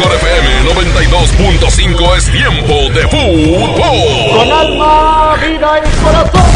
mejor 0.00 0.14
FM 0.16 0.48
92.5 0.64 2.16
es 2.16 2.32
tiempo 2.32 2.74
de 2.94 3.02
fútbol. 3.08 3.74
Con 4.32 4.52
alma, 4.52 5.36
vida 5.36 5.70
y 5.78 5.90
corazón. 6.02 6.48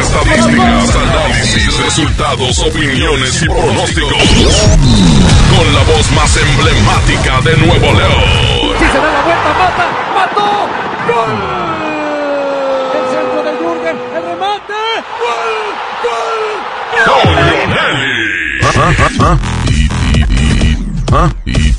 Estadísticas, 0.00 0.96
análisis, 0.96 1.84
resultados, 1.84 2.58
opiniones 2.58 3.42
y 3.42 3.46
pronósticos. 3.46 4.22
Con 5.56 5.74
la 5.74 5.82
voz 5.84 6.12
más 6.12 6.36
emblemática 6.36 7.40
de 7.42 7.56
Nuevo 7.56 7.92
León. 7.92 8.24
Si 8.78 8.84
se 8.84 8.98
da 8.98 9.12
la 9.12 9.22
vuelta, 9.22 9.54
mata, 9.58 9.86
mató. 10.14 10.68
¡Gol! 11.08 11.34
El 12.96 13.04
centro 13.14 13.42
de 13.42 13.52
Jürgen, 13.56 13.96
el 14.14 14.22
remate. 14.22 14.80
¡Gol! 15.22 15.52
¡Gol! 16.04 16.40
Con 17.06 17.34
Leonelli. 17.34 18.16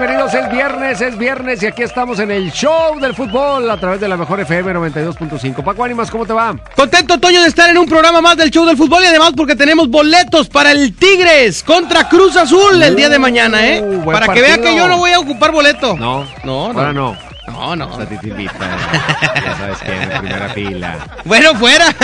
Bienvenidos. 0.00 0.32
Es 0.32 0.50
viernes, 0.50 1.00
es 1.02 1.18
viernes 1.18 1.62
y 1.62 1.66
aquí 1.66 1.82
estamos 1.82 2.18
en 2.20 2.30
el 2.30 2.50
show 2.52 2.98
del 2.98 3.14
fútbol 3.14 3.70
a 3.70 3.76
través 3.76 4.00
de 4.00 4.08
la 4.08 4.16
mejor 4.16 4.40
FM 4.40 4.72
92.5. 4.72 5.62
Paco 5.62 5.84
Ánimas, 5.84 6.10
¿cómo 6.10 6.24
te 6.24 6.32
va? 6.32 6.54
Contento, 6.74 7.20
Toño, 7.20 7.42
de 7.42 7.48
estar 7.48 7.68
en 7.68 7.76
un 7.76 7.84
programa 7.84 8.22
más 8.22 8.38
del 8.38 8.50
show 8.50 8.64
del 8.64 8.78
fútbol 8.78 9.02
y 9.02 9.08
además 9.08 9.32
porque 9.36 9.54
tenemos 9.56 9.90
boletos 9.90 10.48
para 10.48 10.72
el 10.72 10.94
Tigres 10.96 11.62
contra 11.62 12.08
Cruz 12.08 12.34
Azul 12.38 12.82
el 12.82 12.96
día 12.96 13.10
de 13.10 13.18
mañana, 13.18 13.66
¿eh? 13.66 13.82
Uh, 13.82 14.10
Para 14.10 14.28
que 14.28 14.40
vea 14.40 14.56
que 14.56 14.74
yo 14.74 14.88
no 14.88 14.96
voy 14.96 15.10
a 15.10 15.20
ocupar 15.20 15.52
boleto. 15.52 15.94
No, 15.98 16.24
No, 16.44 16.72
no. 16.72 16.78
Ahora 16.80 16.94
no. 16.94 17.14
No, 17.48 17.76
no. 17.76 17.88
O 17.92 17.96
sea, 17.98 18.06
te 18.06 18.26
invita. 18.26 18.54
Ya 19.44 19.56
sabes 19.58 19.78
que 19.80 19.92
en 20.02 20.08
la 20.08 20.20
primera 20.20 20.48
fila. 20.48 20.98
Bueno, 21.26 21.54
fuera. 21.56 21.94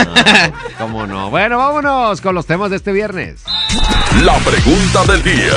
¿Cómo 0.78 1.06
no? 1.06 1.30
Bueno, 1.30 1.56
vámonos 1.56 2.20
con 2.20 2.34
los 2.34 2.44
temas 2.44 2.68
de 2.68 2.76
este 2.76 2.92
viernes. 2.92 3.42
La 4.22 4.34
pregunta 4.34 5.04
del 5.10 5.22
día. 5.22 5.54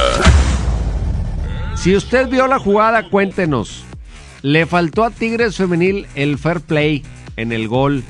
Si 1.79 1.95
usted 1.95 2.27
vio 2.27 2.47
la 2.47 2.59
jugada, 2.59 3.09
cuéntenos. 3.09 3.83
¿Le 4.41 4.65
faltó 4.65 5.03
a 5.03 5.11
Tigres 5.11 5.55
Femenil 5.57 6.07
el 6.15 6.37
fair 6.37 6.61
play 6.61 7.03
en 7.37 7.51
el 7.51 7.67
gol 7.67 8.03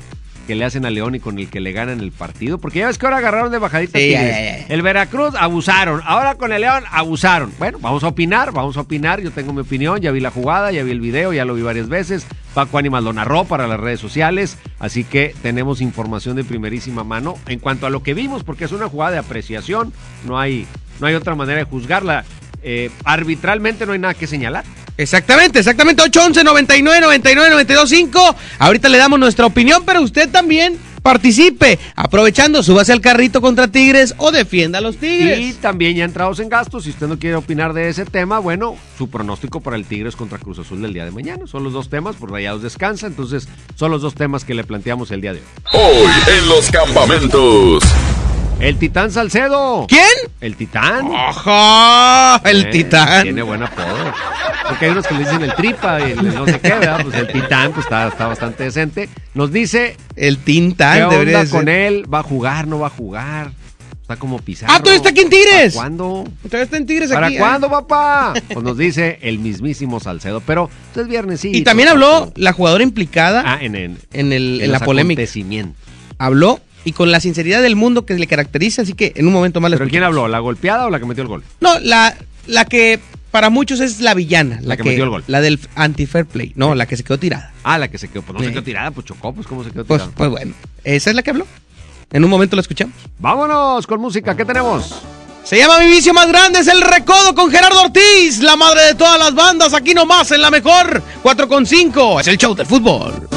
que 0.46 0.54
le 0.56 0.64
hacen 0.64 0.84
a 0.86 0.90
León 0.90 1.14
y 1.14 1.20
con 1.20 1.38
el 1.38 1.48
que 1.48 1.60
le 1.60 1.70
ganan 1.72 2.00
el 2.00 2.10
partido? 2.12 2.58
Porque 2.58 2.80
ya 2.80 2.88
ves 2.88 2.98
que 2.98 3.06
ahora 3.06 3.18
agarraron 3.18 3.52
de 3.52 3.58
bajadita 3.58 3.98
Sí, 3.98 4.06
Tigres. 4.06 4.22
ya, 4.22 4.40
ya, 4.40 4.58
ya. 4.58 4.66
El 4.74 4.82
Veracruz 4.82 5.34
abusaron. 5.38 6.00
Ahora 6.04 6.34
con 6.34 6.52
el 6.52 6.62
León 6.62 6.82
abusaron. 6.90 7.52
Bueno, 7.58 7.78
vamos 7.80 8.02
a 8.02 8.08
opinar, 8.08 8.52
vamos 8.52 8.76
a 8.76 8.80
opinar. 8.80 9.20
Yo 9.20 9.30
tengo 9.30 9.52
mi 9.52 9.60
opinión. 9.60 10.00
Ya 10.00 10.10
vi 10.10 10.18
la 10.20 10.30
jugada, 10.32 10.72
ya 10.72 10.82
vi 10.82 10.90
el 10.90 11.00
video, 11.00 11.32
ya 11.32 11.44
lo 11.44 11.54
vi 11.54 11.62
varias 11.62 11.88
veces. 11.88 12.26
Paco 12.54 12.78
Ánimas 12.78 13.04
lo 13.04 13.12
narró 13.12 13.44
para 13.44 13.68
las 13.68 13.78
redes 13.78 14.00
sociales. 14.00 14.58
Así 14.80 15.04
que 15.04 15.32
tenemos 15.42 15.80
información 15.80 16.34
de 16.34 16.42
primerísima 16.42 17.04
mano 17.04 17.36
en 17.46 17.60
cuanto 17.60 17.86
a 17.86 17.90
lo 17.90 18.02
que 18.02 18.14
vimos, 18.14 18.42
porque 18.42 18.64
es 18.64 18.72
una 18.72 18.88
jugada 18.88 19.12
de 19.12 19.18
apreciación. 19.18 19.92
No 20.26 20.38
hay, 20.40 20.66
no 21.00 21.06
hay 21.06 21.14
otra 21.14 21.36
manera 21.36 21.58
de 21.58 21.64
juzgarla. 21.64 22.24
Eh, 22.62 22.90
arbitralmente 23.04 23.86
no 23.86 23.92
hay 23.92 23.98
nada 23.98 24.14
que 24.14 24.26
señalar. 24.26 24.64
Exactamente, 24.96 25.60
exactamente. 25.60 26.02
811 26.02 26.44
99 26.44 27.00
99 27.00 27.50
92 27.50 27.88
5. 27.88 28.36
Ahorita 28.58 28.88
le 28.88 28.98
damos 28.98 29.18
nuestra 29.18 29.46
opinión, 29.46 29.82
pero 29.86 30.02
usted 30.02 30.28
también 30.28 30.78
participe. 31.02 31.78
Aprovechando, 31.96 32.62
súbase 32.62 32.92
al 32.92 33.00
carrito 33.00 33.40
contra 33.40 33.68
Tigres 33.68 34.14
o 34.18 34.30
defienda 34.30 34.78
a 34.78 34.82
los 34.82 34.98
Tigres. 34.98 35.38
Y 35.40 35.52
también 35.54 35.96
ya 35.96 36.04
entrados 36.04 36.38
en 36.40 36.48
gastos, 36.48 36.84
si 36.84 36.90
usted 36.90 37.08
no 37.08 37.18
quiere 37.18 37.36
opinar 37.36 37.72
de 37.72 37.88
ese 37.88 38.04
tema, 38.04 38.38
bueno, 38.38 38.76
su 38.98 39.08
pronóstico 39.08 39.60
para 39.60 39.76
el 39.76 39.86
Tigres 39.86 40.16
contra 40.16 40.38
Cruz 40.38 40.58
Azul 40.58 40.82
del 40.82 40.92
día 40.92 41.04
de 41.04 41.10
mañana. 41.10 41.46
Son 41.46 41.64
los 41.64 41.72
dos 41.72 41.88
temas, 41.88 42.16
por 42.16 42.30
Rayados 42.30 42.62
descansa, 42.62 43.06
entonces 43.06 43.48
son 43.76 43.90
los 43.90 44.02
dos 44.02 44.14
temas 44.14 44.44
que 44.44 44.54
le 44.54 44.64
planteamos 44.64 45.10
el 45.10 45.20
día 45.20 45.32
de 45.32 45.40
hoy. 45.40 45.80
Hoy 45.80 46.12
en 46.38 46.48
los 46.48 46.70
campamentos. 46.70 47.82
El 48.60 48.76
Titán 48.76 49.10
Salcedo. 49.10 49.86
¿Quién? 49.88 50.02
El 50.40 50.54
Titán. 50.54 51.10
¡Ajá! 51.14 52.36
El 52.48 52.66
Eh, 52.66 52.70
titán. 52.70 53.22
Tiene 53.22 53.42
buen 53.42 53.62
apodo. 53.62 54.12
Porque 54.68 54.84
hay 54.84 54.90
unos 54.92 55.06
que 55.06 55.14
le 55.14 55.20
dicen 55.20 55.42
el 55.42 55.54
tripa 55.54 55.98
y 56.00 56.12
el 56.12 56.34
no 56.34 56.44
sé 56.44 56.60
qué, 56.60 56.68
¿verdad? 56.68 57.00
Pues 57.02 57.14
el 57.16 57.26
Titán 57.28 57.72
pues 57.72 57.86
está, 57.86 58.08
está 58.08 58.26
bastante 58.26 58.64
decente. 58.64 59.08
Nos 59.34 59.50
dice 59.50 59.96
El 60.14 60.36
qué 60.38 60.44
Tintán 60.44 61.08
debería 61.08 61.38
onda 61.40 61.50
con 61.50 61.60
ser. 61.64 61.68
él, 61.70 62.12
va 62.12 62.18
a 62.20 62.22
jugar, 62.22 62.66
no 62.68 62.78
va 62.78 62.88
a 62.88 62.90
jugar. 62.90 63.52
Está 64.02 64.16
como 64.16 64.38
pisado. 64.38 64.72
Ah, 64.72 64.78
todavía 64.78 64.96
está 64.98 65.08
aquí 65.10 65.20
en 65.20 65.30
Tigres. 65.30 65.74
¿Para 65.74 65.86
cuándo? 65.88 66.24
Todavía 66.42 66.64
está 66.64 66.76
en 66.76 66.86
Tigres 66.86 67.10
¿Para 67.12 67.26
aquí. 67.28 67.36
¿eh? 67.36 67.38
cuándo, 67.38 67.70
papá? 67.70 68.34
Pues 68.52 68.62
nos 68.64 68.76
dice 68.76 69.18
el 69.22 69.38
mismísimo 69.38 70.00
Salcedo. 70.00 70.40
Pero 70.46 70.68
pues, 70.92 71.04
es 71.06 71.10
viernes, 71.10 71.40
sí. 71.40 71.50
Y 71.54 71.62
también 71.62 71.88
habló 71.88 72.30
la 72.36 72.52
jugadora 72.52 72.84
implicada 72.84 73.42
Ah, 73.46 73.58
en, 73.60 73.74
en, 73.74 73.98
en, 74.12 74.32
el, 74.32 74.56
en, 74.60 74.64
en 74.66 74.72
la 74.72 74.80
polémica. 74.80 75.22
Habló 76.18 76.60
y 76.84 76.92
con 76.92 77.10
la 77.10 77.20
sinceridad 77.20 77.62
del 77.62 77.76
mundo 77.76 78.06
que 78.06 78.14
le 78.14 78.26
caracteriza, 78.26 78.82
así 78.82 78.94
que 78.94 79.12
en 79.16 79.26
un 79.26 79.32
momento 79.32 79.60
más 79.60 79.70
le 79.70 79.76
¿Pero 79.78 79.90
quién 79.90 80.02
habló? 80.02 80.28
¿La 80.28 80.38
golpeada 80.38 80.86
o 80.86 80.90
la 80.90 80.98
que 80.98 81.06
metió 81.06 81.22
el 81.22 81.28
gol? 81.28 81.42
No, 81.60 81.78
la, 81.80 82.16
la 82.46 82.64
que 82.64 82.98
para 83.30 83.50
muchos 83.50 83.80
es 83.80 84.00
la 84.00 84.14
villana. 84.14 84.58
La, 84.62 84.76
que 84.76 84.82
metió 84.84 85.04
el 85.04 85.10
gol. 85.10 85.24
La 85.26 85.40
del 85.40 85.60
anti-fair 85.76 86.26
play. 86.26 86.52
No, 86.56 86.74
la 86.74 86.86
que 86.86 86.96
se 86.96 87.04
quedó 87.04 87.18
tirada. 87.18 87.52
Ah, 87.62 87.78
la 87.78 87.88
que 87.88 87.98
se 87.98 88.08
quedó. 88.08 88.22
Pues 88.22 88.38
no 88.38 88.44
se 88.44 88.50
quedó 88.52 88.62
tirada, 88.62 88.90
pues 88.90 89.06
chocó, 89.06 89.32
pues 89.32 89.46
cómo 89.46 89.62
se 89.62 89.70
quedó 89.70 89.84
Pues, 89.84 90.00
tirada. 90.00 90.16
pues 90.16 90.30
bueno, 90.30 90.54
esa 90.84 91.10
es 91.10 91.16
la 91.16 91.22
que 91.22 91.30
habló. 91.30 91.46
En 92.12 92.24
un 92.24 92.30
momento 92.30 92.56
la 92.56 92.62
escuchamos. 92.62 92.94
Vámonos 93.18 93.86
con 93.86 94.00
música, 94.00 94.36
¿qué 94.36 94.44
tenemos? 94.44 94.94
Se 95.44 95.56
llama 95.56 95.78
Mi 95.80 95.86
vicio 95.86 96.12
más 96.12 96.28
grande, 96.28 96.58
es 96.58 96.66
el 96.68 96.80
recodo 96.82 97.34
con 97.34 97.50
Gerardo 97.50 97.82
Ortiz, 97.82 98.40
la 98.40 98.56
madre 98.56 98.82
de 98.86 98.94
todas 98.94 99.18
las 99.18 99.34
bandas, 99.34 99.72
aquí 99.74 99.94
nomás 99.94 100.30
en 100.32 100.42
la 100.42 100.50
mejor 100.50 101.02
4 101.22 101.48
con 101.48 101.66
5. 101.66 102.20
Es 102.20 102.26
el 102.28 102.36
show 102.36 102.54
del 102.54 102.66
fútbol. 102.66 103.28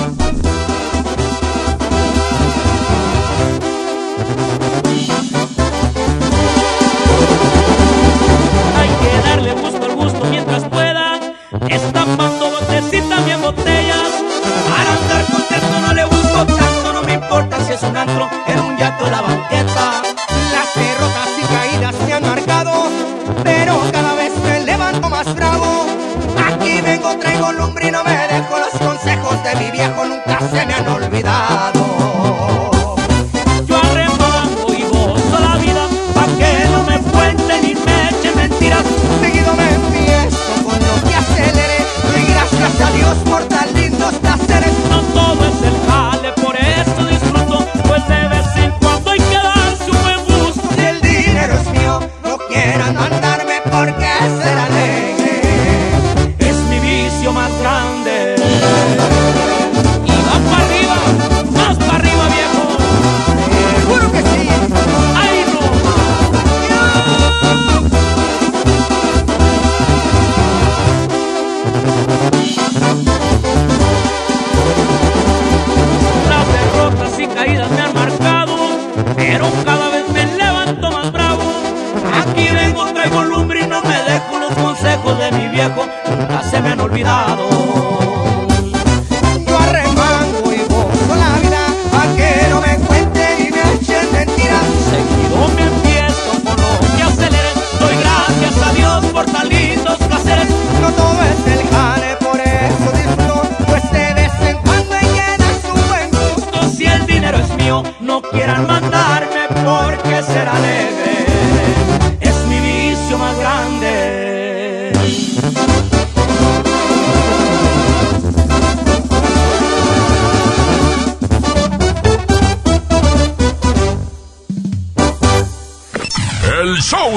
Pueda. 11.70 12.03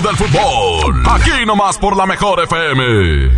Del 0.07 0.17
fútbol. 0.17 1.03
Aquí 1.11 1.45
nomás 1.45 1.79
por 1.79 1.97
la 1.97 2.07
mejor 2.07 2.41
FM. 2.41 3.37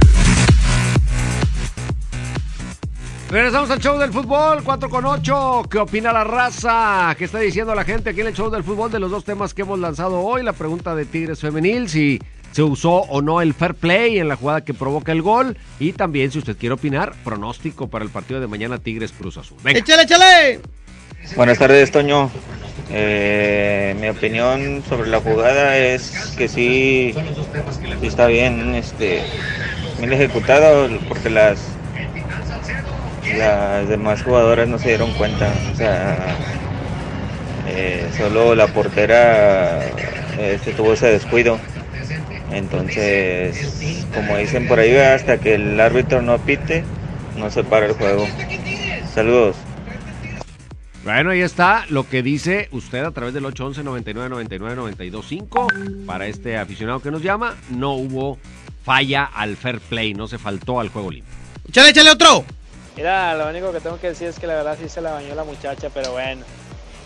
Regresamos 3.31 3.71
al 3.71 3.79
show 3.79 3.99
del 3.99 4.13
fútbol, 4.13 4.63
4 4.63 4.91
con 4.91 5.07
8. 5.07 5.63
¿Qué 5.71 5.79
opina 5.79 6.13
la 6.13 6.25
raza? 6.25 7.15
¿Qué 7.17 7.25
está 7.25 7.39
diciendo 7.39 7.75
la 7.75 7.85
gente 7.85 8.11
aquí 8.11 8.21
en 8.21 8.27
el 8.27 8.35
show 8.35 8.51
del 8.51 8.65
fútbol 8.65 8.91
de 8.91 8.99
los 8.99 9.11
dos 9.11 9.25
temas 9.25 9.55
que 9.55 9.63
hemos 9.63 9.79
lanzado 9.79 10.21
hoy? 10.21 10.43
La 10.43 10.53
pregunta 10.53 10.95
de 10.95 11.07
Tigres 11.07 11.41
Femenil, 11.41 11.89
si 11.89 12.21
se 12.53 12.63
usó 12.63 12.97
o 12.97 13.23
no 13.23 13.41
el 13.41 13.55
fair 13.55 13.75
play 13.75 14.19
en 14.19 14.29
la 14.29 14.37
jugada 14.37 14.63
que 14.63 14.75
provoca 14.75 15.13
el 15.13 15.23
gol. 15.23 15.57
Y 15.79 15.93
también, 15.93 16.31
si 16.31 16.39
usted 16.39 16.57
quiere 16.59 16.75
opinar, 16.75 17.15
pronóstico 17.25 17.89
para 17.89 18.05
el 18.05 18.11
partido 18.11 18.41
de 18.41 18.47
mañana 18.47 18.79
Tigres 18.79 19.13
Cruz 19.13 19.39
Azul. 19.39 19.57
Venga. 19.63 19.79
¡Échale, 19.79 20.03
échale! 20.03 20.61
Buenas 21.35 21.59
tardes, 21.59 21.91
Toño. 21.91 22.31
Eh, 22.89 23.95
mi 23.99 24.09
opinión 24.09 24.83
sobre 24.85 25.09
la 25.11 25.21
jugada 25.21 25.77
es 25.79 26.33
que 26.37 26.49
sí, 26.49 27.21
está 28.01 28.27
bien, 28.27 28.75
este, 28.75 29.31
bien 29.99 30.13
ejecutado, 30.13 31.03
porque 31.09 31.31
las 31.31 31.81
las 33.31 33.89
demás 33.89 34.23
jugadoras 34.23 34.69
no 34.69 34.79
se 34.79 34.89
dieron 34.89 35.15
cuenta. 35.15 35.65
O 35.71 35.75
sea, 35.75 36.43
eh, 37.65 38.11
solo 38.13 38.55
la 38.55 38.73
portera 38.73 40.21
este, 40.37 40.73
tuvo 40.73 40.95
ese 40.95 41.07
descuido. 41.09 41.65
Entonces, 42.49 44.07
como 44.11 44.37
dicen 44.39 44.67
por 44.69 44.81
ahí, 44.81 44.97
hasta 44.97 45.41
que 45.41 45.55
el 45.55 45.81
árbitro 45.81 46.23
no 46.23 46.45
pite, 46.45 46.91
no 47.35 47.51
se 47.51 47.65
para 47.65 47.87
el 47.87 47.95
juego. 47.95 48.37
Saludos. 49.05 49.68
Bueno, 51.09 51.31
ahí 51.31 51.41
está 51.41 51.87
lo 51.89 52.07
que 52.07 52.23
dice 52.23 52.69
usted 52.71 53.03
a 53.03 53.13
través 53.13 53.33
del 53.33 53.47
811 53.47 53.83
99 53.83 54.29
99 54.29 54.77
925 54.77 55.69
para 56.05 56.27
este 56.27 56.59
aficionado 56.59 57.01
que 57.01 57.11
nos 57.11 57.23
llama. 57.23 57.57
No 57.71 57.95
hubo 57.95 58.37
falla 58.85 59.25
al 59.25 59.57
fair 59.57 59.81
play, 59.81 60.13
no 60.13 60.29
se 60.29 60.37
faltó 60.37 60.81
al 60.81 60.91
juego 60.91 61.11
limpio. 61.11 61.33
¡Échale, 61.67 61.89
échale 61.89 62.11
otro! 62.11 62.45
Mira, 62.95 63.35
lo 63.37 63.49
único 63.49 63.73
que 63.73 63.81
tengo 63.81 63.99
que 63.99 64.09
decir 64.09 64.29
es 64.29 64.39
que 64.39 64.47
la 64.47 64.57
verdad 64.57 64.77
sí 64.79 64.91
se 64.91 65.01
la 65.01 65.13
bañó 65.13 65.35
la 65.35 65.45
muchacha, 65.45 65.89
pero 65.89 66.13
bueno, 66.13 66.45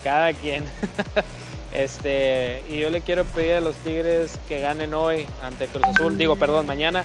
cada 0.02 0.32
quien. 0.32 0.64
este, 1.72 2.64
y 2.68 2.80
yo 2.80 2.90
le 2.90 3.02
quiero 3.02 3.24
pedir 3.24 3.54
a 3.54 3.60
los 3.60 3.76
Tigres 3.76 4.36
que 4.48 4.58
ganen 4.58 4.94
hoy 4.94 5.26
ante 5.44 5.68
Cruz 5.68 5.84
Azul, 5.84 6.18
digo, 6.18 6.34
perdón, 6.34 6.66
mañana, 6.66 7.04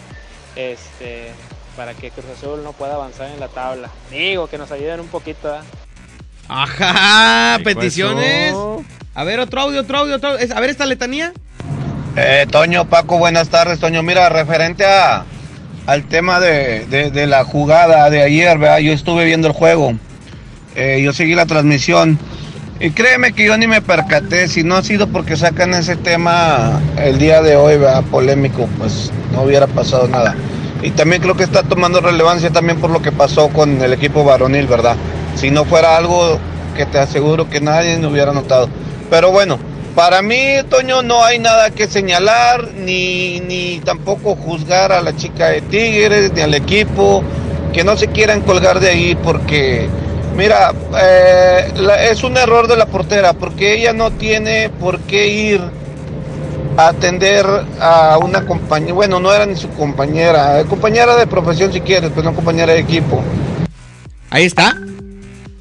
este, 0.55 1.27
para 1.75 1.93
que 1.93 2.09
Cruz 2.09 2.25
Azul 2.35 2.63
no 2.63 2.73
pueda 2.73 2.95
avanzar 2.95 3.29
en 3.29 3.39
la 3.39 3.49
tabla. 3.49 3.91
Digo, 4.09 4.47
que 4.47 4.57
nos 4.57 4.71
ayuden 4.71 4.99
un 4.99 5.09
poquito, 5.09 5.53
¿eh? 5.53 5.59
Ajá, 6.49 7.59
peticiones. 7.63 8.49
eso. 8.49 8.83
A 9.15 9.23
ver, 9.23 9.39
otro 9.39 9.61
audio, 9.61 9.81
otro 9.81 9.97
audio, 9.99 10.15
otro 10.15 10.29
audio. 10.31 10.55
A 10.55 10.59
ver 10.59 10.69
esta 10.69 10.85
letanía. 10.85 11.33
Eh, 12.15 12.45
Toño, 12.49 12.85
Paco, 12.85 13.17
buenas 13.17 13.49
tardes, 13.49 13.79
Toño. 13.79 14.01
Mira, 14.03 14.29
referente 14.29 14.85
a, 14.85 15.23
al 15.85 16.03
tema 16.05 16.39
de, 16.39 16.85
de- 16.85 17.11
de 17.11 17.27
la 17.27 17.43
jugada 17.43 18.09
de 18.09 18.21
ayer, 18.23 18.57
¿verdad? 18.57 18.79
Yo 18.79 18.93
estuve 18.93 19.25
viendo 19.25 19.47
el 19.47 19.53
juego. 19.53 19.93
Eh, 20.75 21.01
yo 21.03 21.13
seguí 21.13 21.35
la 21.35 21.45
transmisión. 21.45 22.17
Y 22.79 22.91
créeme 22.91 23.33
que 23.33 23.45
yo 23.45 23.57
ni 23.57 23.65
me 23.65 23.81
percaté, 23.81 24.47
si 24.47 24.63
no 24.63 24.75
ha 24.75 24.83
sido 24.83 25.07
porque 25.07 25.35
sacan 25.35 25.73
ese 25.73 25.95
tema 25.95 26.79
el 26.97 27.17
día 27.17 27.41
de 27.41 27.55
hoy, 27.55 27.77
¿verdad? 27.77 28.03
Polémico, 28.03 28.69
pues 28.77 29.11
no 29.33 29.41
hubiera 29.41 29.65
pasado 29.65 30.07
nada. 30.07 30.35
Y 30.83 30.91
también 30.91 31.23
creo 31.23 31.35
que 31.35 31.43
está 31.43 31.63
tomando 31.63 32.01
relevancia 32.01 32.51
también 32.51 32.79
por 32.79 32.91
lo 32.91 33.01
que 33.01 33.11
pasó 33.11 33.49
con 33.49 33.81
el 33.81 33.93
equipo 33.93 34.23
varonil, 34.23 34.67
¿verdad? 34.67 34.95
Si 35.37 35.51
no 35.51 35.65
fuera 35.65 35.97
algo 35.97 36.39
que 36.75 36.85
te 36.85 36.99
aseguro 36.99 37.49
que 37.49 37.61
nadie 37.61 37.97
no 37.97 38.09
hubiera 38.09 38.33
notado. 38.33 38.69
Pero 39.09 39.31
bueno, 39.31 39.59
para 39.95 40.21
mí, 40.21 40.57
Toño, 40.69 41.01
no 41.01 41.23
hay 41.23 41.39
nada 41.39 41.71
que 41.71 41.87
señalar, 41.87 42.67
ni, 42.75 43.39
ni 43.39 43.79
tampoco 43.79 44.35
juzgar 44.35 44.91
a 44.91 45.01
la 45.01 45.15
chica 45.15 45.49
de 45.49 45.61
Tigres, 45.61 46.31
ni 46.33 46.41
al 46.41 46.53
equipo, 46.53 47.23
que 47.73 47.83
no 47.83 47.97
se 47.97 48.07
quieran 48.07 48.41
colgar 48.41 48.79
de 48.79 48.89
ahí 48.89 49.17
porque, 49.23 49.87
mira, 50.35 50.71
eh, 50.99 51.71
es 52.11 52.23
un 52.23 52.37
error 52.37 52.67
de 52.67 52.77
la 52.77 52.85
portera, 52.85 53.33
porque 53.33 53.73
ella 53.73 53.93
no 53.93 54.11
tiene 54.11 54.69
por 54.69 54.99
qué 55.01 55.27
ir 55.27 55.61
a 56.77 56.89
atender 56.89 57.45
a 57.79 58.19
una 58.19 58.45
compañera, 58.45 58.93
bueno, 58.93 59.19
no 59.19 59.33
era 59.33 59.47
ni 59.47 59.55
su 59.55 59.69
compañera, 59.69 60.63
compañera 60.69 61.15
de 61.15 61.25
profesión 61.25 61.73
si 61.73 61.81
quieres, 61.81 62.11
pero 62.13 62.29
no 62.29 62.35
compañera 62.35 62.73
de 62.73 62.79
equipo. 62.79 63.21
Ahí 64.29 64.45
está. 64.45 64.77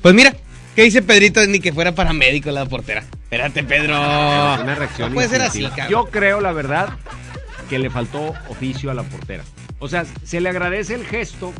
Pues 0.07 0.15
mira, 0.15 0.37
¿qué 0.77 0.85
dice 0.85 1.03
Pedrito? 1.03 1.45
Ni 1.49 1.59
que 1.59 1.73
fuera 1.73 1.93
paramédico 1.93 2.53
la 2.53 2.65
portera. 2.65 3.01
Espérate, 3.01 3.65
Pedro. 3.65 3.97
Una 3.97 4.77
reacción 4.77 5.09
No 5.09 5.15
puede 5.17 5.29
ser 5.29 5.43
así, 5.43 5.65
cabrón. 5.65 5.89
Yo 5.89 6.05
creo, 6.13 6.41
la 6.41 6.53
verdad, 6.53 6.91
que 7.69 7.81
le 7.81 7.91
faltó 7.91 8.33
oficio 8.49 8.93
a 8.93 8.95
la 8.95 9.03
portera. 9.03 9.43
O 9.81 9.89
sea, 9.89 10.07
se 10.23 10.41
le 10.41 10.49
agradece 10.49 10.95
el 10.95 11.05
gesto, 11.05 11.53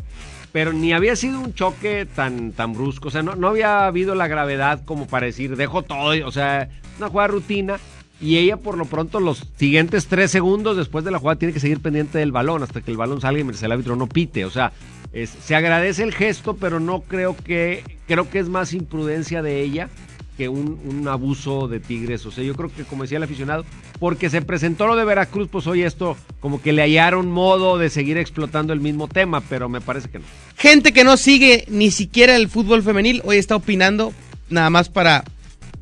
pero 0.53 0.71
ni 0.71 0.93
había 0.93 1.17
sido 1.17 1.41
un 1.41 1.55
choque 1.55 2.05
tan, 2.05 2.53
tan 2.53 2.71
brusco. 2.71 3.09
O 3.09 3.11
sea, 3.11 3.21
no, 3.21 3.35
no 3.35 3.49
había 3.49 3.85
habido 3.85 4.15
la 4.15 4.29
gravedad 4.29 4.81
como 4.85 5.07
para 5.07 5.25
decir, 5.25 5.57
dejo 5.57 5.81
todo. 5.81 6.25
O 6.25 6.31
sea, 6.31 6.69
una 6.99 7.09
jugada 7.09 7.27
rutina. 7.27 7.79
Y 8.21 8.37
ella, 8.37 8.55
por 8.55 8.77
lo 8.77 8.85
pronto, 8.85 9.19
los 9.19 9.43
siguientes 9.57 10.07
tres 10.07 10.31
segundos 10.31 10.77
después 10.77 11.03
de 11.03 11.11
la 11.11 11.19
jugada, 11.19 11.37
tiene 11.37 11.53
que 11.53 11.59
seguir 11.59 11.81
pendiente 11.81 12.17
del 12.17 12.31
balón 12.31 12.63
hasta 12.63 12.79
que 12.79 12.91
el 12.91 12.97
balón 12.97 13.19
salga 13.19 13.41
y 13.41 13.65
el 13.65 13.71
árbitro 13.73 13.97
no 13.97 14.07
pite. 14.07 14.45
O 14.45 14.49
sea, 14.49 14.71
es- 15.13 15.29
se 15.43 15.55
agradece 15.55 16.03
el 16.03 16.13
gesto, 16.13 16.55
pero 16.57 16.79
no 16.79 17.01
creo 17.01 17.35
que. 17.35 17.83
Creo 18.07 18.29
que 18.29 18.39
es 18.39 18.47
más 18.47 18.73
imprudencia 18.73 19.41
de 19.41 19.61
ella 19.61 19.89
que 20.37 20.47
un, 20.49 20.79
un 20.85 21.07
abuso 21.07 21.67
de 21.67 21.79
Tigres. 21.79 22.25
O 22.25 22.31
sea, 22.31 22.43
yo 22.43 22.55
creo 22.55 22.71
que, 22.73 22.83
como 22.83 23.03
decía 23.03 23.17
el 23.17 23.23
aficionado, 23.23 23.65
porque 23.99 24.29
se 24.29 24.41
presentó 24.41 24.85
lo 24.87 24.95
de 24.95 25.03
Veracruz, 25.03 25.49
pues 25.51 25.65
hoy 25.67 25.81
esto 25.81 26.15
como 26.39 26.61
que 26.61 26.71
le 26.73 26.83
hallaron 26.83 27.29
modo 27.31 27.77
de 27.79 27.89
seguir 27.89 28.17
explotando 28.17 28.71
el 28.71 28.79
mismo 28.79 29.07
tema, 29.07 29.41
pero 29.41 29.67
me 29.67 29.81
parece 29.81 30.09
que 30.09 30.19
no. 30.19 30.25
Gente 30.55 30.93
que 30.93 31.03
no 31.03 31.17
sigue 31.17 31.65
ni 31.69 31.89
siquiera 31.91 32.35
el 32.35 32.47
fútbol 32.49 32.83
femenil, 32.83 33.21
hoy 33.25 33.37
está 33.37 33.55
opinando 33.55 34.13
nada 34.49 34.69
más 34.69 34.89
para 34.89 35.23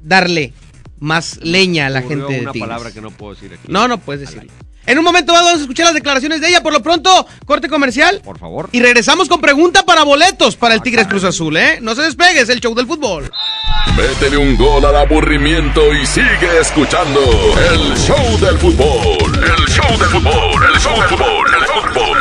darle 0.01 0.53
más 0.99 1.37
leña 1.43 1.87
a 1.87 1.89
la 1.89 1.99
Ocurrió 1.99 2.19
gente 2.27 2.33
de 2.35 2.41
una 2.41 2.51
Tigres. 2.53 2.69
palabra 2.69 2.91
que 2.91 3.01
no 3.01 3.11
puedo 3.11 3.33
decir 3.35 3.51
aquí. 3.53 3.67
No, 3.71 3.87
no 3.89 3.97
puedes 3.99 4.21
decirlo. 4.21 4.49
En 4.87 4.99
un 4.99 5.03
momento 5.03 5.33
vamos 5.33 5.53
a 5.53 5.55
escuchar 5.55 5.85
las 5.85 5.95
declaraciones 5.95 6.41
de 6.41 6.49
ella. 6.49 6.61
Por 6.61 6.73
lo 6.73 6.81
pronto, 6.81 7.25
corte 7.45 7.67
comercial. 7.69 8.21
Por 8.23 8.37
favor. 8.37 8.69
Y 8.71 8.81
regresamos 8.81 9.27
con 9.27 9.41
pregunta 9.41 9.83
para 9.83 10.03
boletos 10.03 10.55
para 10.55 10.75
el 10.75 10.81
Tigres 10.81 11.07
Cruz 11.07 11.23
Azul, 11.23 11.57
¿eh? 11.57 11.79
No 11.81 11.95
se 11.95 12.03
despegue, 12.03 12.41
es 12.41 12.49
el 12.49 12.59
show 12.59 12.75
del 12.75 12.85
fútbol. 12.85 13.31
Métele 13.97 14.37
un 14.37 14.57
gol 14.57 14.83
al 14.85 14.95
aburrimiento 14.95 15.93
y 15.93 16.05
sigue 16.05 16.59
escuchando 16.59 17.21
el 17.71 17.97
show 17.97 18.39
del 18.39 18.57
fútbol. 18.57 19.43
El 19.43 19.65
show 19.67 19.97
del 19.97 20.09
fútbol, 20.09 20.63
el 20.73 20.79
show 20.79 20.99
del 20.99 21.09
fútbol, 21.09 21.47
el 21.53 21.65
fútbol. 21.65 22.17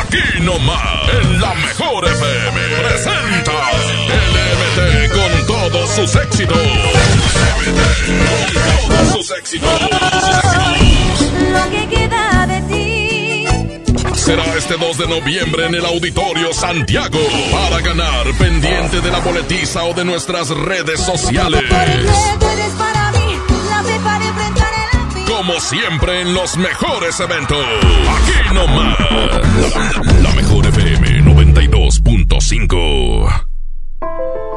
Aquí 0.00 0.40
nomás, 0.42 1.08
en 1.22 1.40
la 1.40 1.54
mejor 1.54 2.04
FM, 2.04 2.60
presenta 2.82 3.52
LMT 4.08 5.12
con 5.12 5.46
todos 5.46 5.90
sus 5.90 6.14
éxitos. 6.16 6.58
LMT 6.58 7.80
con 8.28 8.88
todos 8.88 9.12
sus 9.16 9.30
éxitos. 9.38 9.80
sus 9.80 9.90
éxitos. 9.90 11.07
Lo 11.58 11.64
que 11.70 11.88
queda 11.88 12.46
de 12.46 12.60
ti. 12.62 13.44
Será 14.14 14.44
este 14.56 14.76
2 14.76 14.98
de 14.98 15.08
noviembre 15.08 15.66
en 15.66 15.74
el 15.74 15.84
Auditorio 15.86 16.52
Santiago 16.52 17.18
para 17.50 17.80
ganar 17.80 18.26
pendiente 18.38 19.00
de 19.00 19.10
la 19.10 19.18
boletiza 19.20 19.82
o 19.84 19.94
de 19.94 20.04
nuestras 20.04 20.50
redes 20.50 21.00
sociales. 21.00 21.62
Porque 21.68 22.36
tú 22.38 22.46
eres 22.46 22.72
para 22.74 23.10
mí 23.12 23.38
la 23.70 23.82
fe 23.82 23.98
para 24.04 24.24
enfrentar 24.24 24.68
el 24.92 24.98
fin. 25.12 25.24
Como 25.34 25.58
siempre 25.60 26.20
en 26.20 26.34
los 26.34 26.56
mejores 26.56 27.18
eventos. 27.20 27.58
Aquí 27.58 28.54
nomás. 28.54 28.96
La, 29.74 29.92
la 30.22 30.30
mejor 30.34 30.66
FM 30.66 31.22
92.5. 31.24 33.48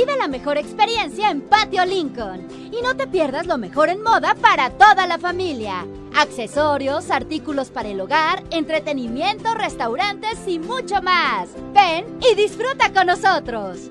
Vive 0.00 0.16
la 0.16 0.28
mejor 0.28 0.56
experiencia 0.56 1.30
en 1.30 1.42
Patio 1.42 1.84
Lincoln. 1.84 2.48
Y 2.72 2.80
no 2.80 2.96
te 2.96 3.06
pierdas 3.06 3.46
lo 3.46 3.58
mejor 3.58 3.90
en 3.90 4.02
moda 4.02 4.34
para 4.34 4.70
toda 4.70 5.06
la 5.06 5.18
familia. 5.18 5.86
Accesorios, 6.16 7.10
artículos 7.10 7.68
para 7.68 7.90
el 7.90 8.00
hogar, 8.00 8.42
entretenimiento, 8.50 9.52
restaurantes 9.52 10.38
y 10.46 10.58
mucho 10.58 11.02
más. 11.02 11.50
Ven 11.74 12.18
y 12.22 12.34
disfruta 12.34 12.90
con 12.94 13.08
nosotros. 13.08 13.90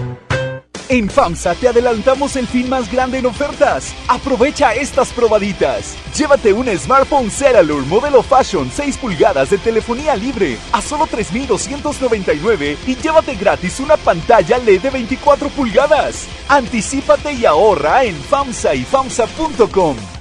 En 0.91 1.09
FAMSA 1.09 1.55
te 1.55 1.69
adelantamos 1.69 2.35
el 2.35 2.45
fin 2.45 2.67
más 2.67 2.91
grande 2.91 3.19
en 3.19 3.25
ofertas. 3.25 3.95
Aprovecha 4.09 4.75
estas 4.75 5.13
probaditas. 5.13 5.95
Llévate 6.17 6.51
un 6.51 6.67
smartphone 6.77 7.31
Ceralur 7.31 7.85
modelo 7.85 8.21
Fashion 8.21 8.69
6 8.69 8.97
pulgadas 8.97 9.51
de 9.51 9.57
telefonía 9.57 10.17
libre 10.17 10.57
a 10.73 10.81
solo 10.81 11.05
3.299 11.07 12.75
y 12.85 12.95
llévate 12.97 13.35
gratis 13.35 13.79
una 13.79 13.95
pantalla 13.95 14.57
LED 14.57 14.81
de 14.81 14.89
24 14.89 15.47
pulgadas. 15.51 16.27
Anticípate 16.49 17.31
y 17.35 17.45
ahorra 17.45 18.03
en 18.03 18.15
FAMSA 18.15 18.75
y 18.75 18.83
FAMSA.com. 18.83 20.20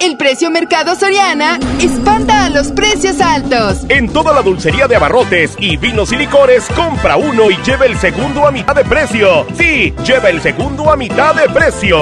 El 0.00 0.16
precio 0.16 0.50
Mercado 0.50 0.94
Soriana 0.94 1.58
espanta 1.80 2.44
a 2.44 2.50
los 2.50 2.72
precios 2.72 3.20
altos. 3.20 3.84
En 3.88 4.12
toda 4.12 4.32
la 4.32 4.42
dulcería 4.42 4.86
de 4.86 4.96
abarrotes 4.96 5.56
y 5.58 5.76
vinos 5.76 6.12
y 6.12 6.16
licores, 6.16 6.66
compra 6.74 7.16
uno 7.16 7.50
y 7.50 7.56
lleva 7.62 7.86
el 7.86 7.96
segundo 7.98 8.46
a 8.46 8.52
mitad 8.52 8.74
de 8.74 8.84
precio. 8.84 9.46
Sí, 9.56 9.94
lleva 10.04 10.30
el 10.30 10.40
segundo 10.40 10.90
a 10.90 10.96
mitad 10.96 11.34
de 11.34 11.48
precio. 11.48 11.98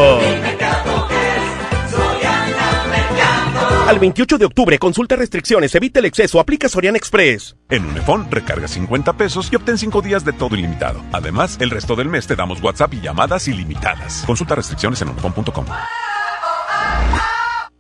Al 3.87 3.99
28 3.99 4.39
de 4.39 4.47
octubre, 4.47 4.79
consulta 4.79 5.15
restricciones, 5.15 5.75
evita 5.75 6.01
el 6.01 6.07
exceso, 6.07 6.41
aplica 6.41 6.71
Soriana 6.71 6.97
Express. 6.97 7.55
En 7.69 7.85
Unifón, 7.85 8.31
recarga 8.31 8.67
50 8.67 9.13
pesos 9.13 9.51
y 9.53 9.57
obtén 9.57 9.77
5 9.77 10.01
días 10.01 10.25
de 10.25 10.33
todo 10.33 10.57
ilimitado. 10.57 11.03
Además, 11.13 11.59
el 11.61 11.71
resto 11.71 11.95
del 11.95 12.09
mes 12.09 12.27
te 12.27 12.35
damos 12.35 12.63
WhatsApp 12.63 12.95
y 12.95 13.03
llamadas 13.03 13.47
ilimitadas. 13.47 14.25
Consulta 14.27 14.55
restricciones 14.55 15.03
en 15.03 15.11
unifón.com. 15.11 15.67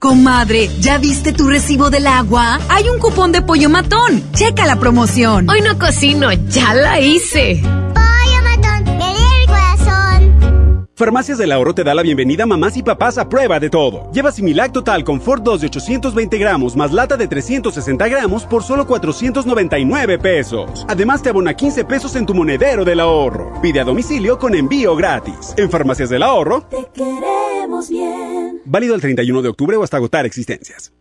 Comadre, 0.04 0.68
¿ya 0.80 0.99
viste 0.99 1.32
tu 1.32 1.49
recibo 1.49 1.88
del 1.88 2.06
agua? 2.06 2.58
Hay 2.68 2.90
un 2.90 2.99
cupón 2.99 3.32
de 3.32 3.40
pollo 3.40 3.70
matón. 3.70 4.23
Checa 4.34 4.66
la 4.66 4.76
promoción. 4.76 5.49
Hoy 5.49 5.62
no 5.62 5.78
cocino, 5.78 6.30
ya 6.30 6.75
la 6.75 7.00
hice. 7.00 7.62
Pollo 7.62 8.42
matón, 8.44 8.99
me 8.99 9.12
el 9.12 9.46
corazón. 9.46 10.88
Farmacias 10.94 11.38
del 11.38 11.52
Ahorro 11.52 11.75
te 11.75 11.84
da 11.84 11.94
la 11.94 12.02
bienvenida 12.02 12.44
mamás 12.44 12.76
y 12.76 12.82
papás 12.82 13.16
a 13.16 13.30
prueba 13.30 13.58
de 13.58 13.70
todo. 13.70 14.11
Lleva 14.12 14.30
Similac 14.30 14.73
Total 14.73 15.04
Confort 15.04 15.42
2 15.42 15.62
de 15.62 15.66
820 15.68 16.37
gramos 16.37 16.76
más 16.76 16.92
lata 16.92 17.16
de 17.16 17.26
360 17.26 18.06
gramos 18.06 18.44
por 18.44 18.62
solo 18.62 18.87
499 18.87 20.18
pesos. 20.18 20.84
Además 20.87 21.23
te 21.23 21.30
abona 21.30 21.54
15 21.54 21.87
pesos 21.87 22.14
en 22.14 22.26
tu 22.26 22.34
monedero 22.34 22.84
del 22.84 23.00
ahorro. 23.00 23.58
Pide 23.62 23.80
a 23.80 23.84
domicilio 23.84 24.38
con 24.38 24.54
envío 24.54 24.94
gratis. 24.96 25.54
En 25.56 25.70
Farmacias 25.70 26.11
del 26.11 26.25
Ahorro. 26.25 26.61
Te 26.68 26.87
queremos 26.92 27.88
bien. 27.88 28.53
Válido 28.64 28.94
el 28.94 29.00
31 29.00 29.42
de 29.42 29.49
octubre 29.49 29.76
o 29.76 29.83
hasta 29.83 29.97
agotar 29.97 30.26
existencias. 30.26 30.92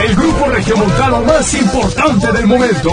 El 0.00 0.16
grupo 0.16 0.46
regiomontano 0.46 1.22
más 1.22 1.54
importante 1.54 2.32
del 2.32 2.46
momento. 2.46 2.90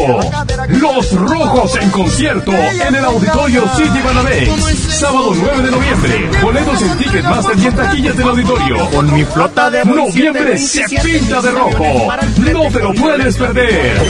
Los 0.70 1.12
Rojos 1.14 1.76
en 1.78 1.90
concierto 1.90 2.52
en 2.52 2.96
el 2.96 3.04
Auditorio 3.04 3.64
City 3.76 4.00
Banamex. 4.04 5.00
Sábado 5.00 5.34
9 5.36 5.64
de 5.64 5.72
noviembre. 5.72 6.30
Boletos 6.42 6.82
en 6.82 6.98
Ticketmaster 6.98 7.60
y 7.60 7.66
en 7.66 7.76
taquillas 7.76 8.18
del 8.18 8.28
auditorio. 8.28 8.90
Con 8.92 9.14
mi 9.14 9.26
flota 9.26 9.72
de 9.72 9.86
Noviembre 9.86 10.58
se 10.58 10.84
pinta 11.02 11.42
de 11.42 11.52
rojo. 11.52 12.08
No 12.52 12.72
te 12.72 12.80
lo 12.80 12.94
puedes 12.94 13.38
perder. 13.38 14.02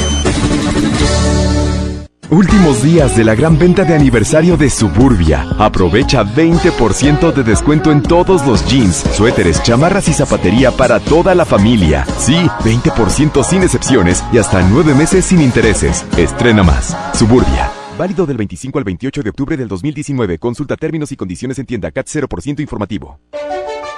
Últimos 2.31 2.81
días 2.81 3.17
de 3.17 3.25
la 3.25 3.35
gran 3.35 3.59
venta 3.59 3.83
de 3.83 3.93
aniversario 3.93 4.55
de 4.55 4.69
Suburbia. 4.69 5.45
Aprovecha 5.59 6.23
20% 6.23 7.33
de 7.33 7.43
descuento 7.43 7.91
en 7.91 8.01
todos 8.01 8.47
los 8.47 8.65
jeans, 8.65 9.03
suéteres, 9.11 9.61
chamarras 9.61 10.07
y 10.07 10.13
zapatería 10.13 10.71
para 10.71 11.01
toda 11.01 11.35
la 11.35 11.43
familia. 11.43 12.05
Sí, 12.17 12.37
20% 12.63 13.43
sin 13.43 13.63
excepciones 13.63 14.23
y 14.31 14.37
hasta 14.37 14.65
9 14.65 14.95
meses 14.95 15.25
sin 15.25 15.41
intereses. 15.41 16.05
Estrena 16.17 16.63
más. 16.63 16.95
Suburbia. 17.13 17.69
Válido 17.97 18.25
del 18.25 18.37
25 18.37 18.79
al 18.79 18.85
28 18.85 19.23
de 19.23 19.29
octubre 19.29 19.57
del 19.57 19.67
2019. 19.67 20.39
Consulta 20.39 20.77
términos 20.77 21.11
y 21.11 21.17
condiciones 21.17 21.59
en 21.59 21.65
tienda 21.65 21.91
CAT 21.91 22.07
0% 22.07 22.61
informativo. 22.61 23.19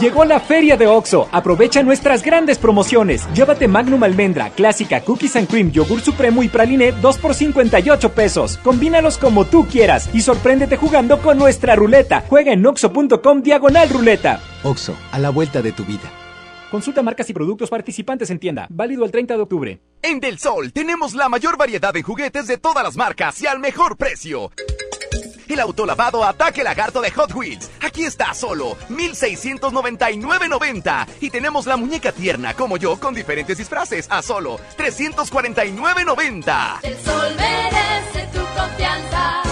Llegó 0.00 0.24
la 0.24 0.40
feria 0.40 0.76
de 0.78 0.86
OXO. 0.86 1.28
Aprovecha 1.32 1.82
nuestras 1.82 2.22
grandes 2.22 2.58
promociones. 2.58 3.28
Llévate 3.34 3.68
Magnum 3.68 4.02
Almendra, 4.02 4.48
Clásica, 4.50 5.02
Cookies 5.02 5.36
and 5.36 5.48
Cream, 5.48 5.70
Yogur 5.70 6.00
Supremo 6.00 6.42
y 6.42 6.48
Praline 6.48 6.92
2 6.92 7.18
por 7.18 7.34
58 7.34 8.12
pesos. 8.12 8.58
Combínalos 8.58 9.18
como 9.18 9.44
tú 9.44 9.66
quieras 9.66 10.08
y 10.14 10.22
sorpréndete 10.22 10.76
jugando 10.78 11.20
con 11.20 11.36
nuestra 11.36 11.76
ruleta. 11.76 12.24
Juega 12.28 12.52
en 12.52 12.64
oxo.com 12.64 13.42
diagonal 13.42 13.90
ruleta. 13.90 14.40
OXO, 14.62 14.96
a 15.10 15.18
la 15.18 15.28
vuelta 15.28 15.60
de 15.60 15.72
tu 15.72 15.84
vida. 15.84 16.10
Consulta 16.70 17.02
marcas 17.02 17.28
y 17.28 17.34
productos 17.34 17.68
participantes 17.68 18.30
en 18.30 18.38
tienda. 18.38 18.66
Válido 18.70 19.04
el 19.04 19.10
30 19.10 19.36
de 19.36 19.42
octubre. 19.42 19.80
En 20.00 20.20
Del 20.20 20.38
Sol 20.38 20.72
tenemos 20.72 21.12
la 21.12 21.28
mayor 21.28 21.58
variedad 21.58 21.92
de 21.92 22.02
juguetes 22.02 22.46
de 22.46 22.56
todas 22.56 22.82
las 22.82 22.96
marcas 22.96 23.42
y 23.42 23.46
al 23.46 23.60
mejor 23.60 23.98
precio. 23.98 24.50
El 25.52 25.60
autolavado 25.60 26.24
Ataque 26.24 26.64
Lagarto 26.64 27.02
de 27.02 27.10
Hot 27.10 27.34
Wheels. 27.34 27.70
Aquí 27.82 28.04
está 28.04 28.32
solo 28.32 28.78
1699.90 28.88 31.06
y 31.20 31.28
tenemos 31.28 31.66
la 31.66 31.76
muñeca 31.76 32.10
tierna 32.10 32.54
como 32.54 32.78
yo 32.78 32.98
con 32.98 33.14
diferentes 33.14 33.58
disfraces 33.58 34.06
a 34.08 34.22
solo 34.22 34.58
349.90. 34.78 36.78
El 36.82 36.96
sol 37.04 37.36
merece 37.36 38.26
tu 38.32 38.40
confianza. 38.58 39.51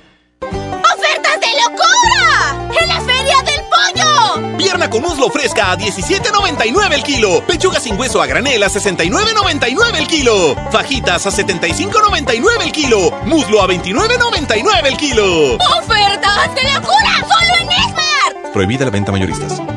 Con 4.91 5.01
muslo 5.01 5.29
fresca 5.31 5.71
a 5.71 5.77
17.99 5.77 6.93
el 6.93 7.03
kilo. 7.03 7.43
Pechuga 7.47 7.79
sin 7.79 7.99
hueso 7.99 8.21
a 8.21 8.27
granel 8.27 8.61
a 8.61 8.67
69.99 8.67 9.95
el 9.95 10.07
kilo. 10.07 10.55
Fajitas 10.71 11.25
a 11.25 11.31
75.99 11.31 12.61
el 12.61 12.71
kilo. 12.71 13.09
Muslo 13.25 13.61
a 13.61 13.67
29.99 13.67 14.85
el 14.85 14.97
kilo. 14.97 15.55
¡Ofertas 15.55 16.53
de 16.53 16.63
locura! 16.73 17.25
¡Solo 17.27 17.55
en 17.61 17.71
Esmart! 17.71 18.53
Prohibida 18.53 18.85
la 18.85 18.91
venta 18.91 19.11
mayoristas. 19.11 19.70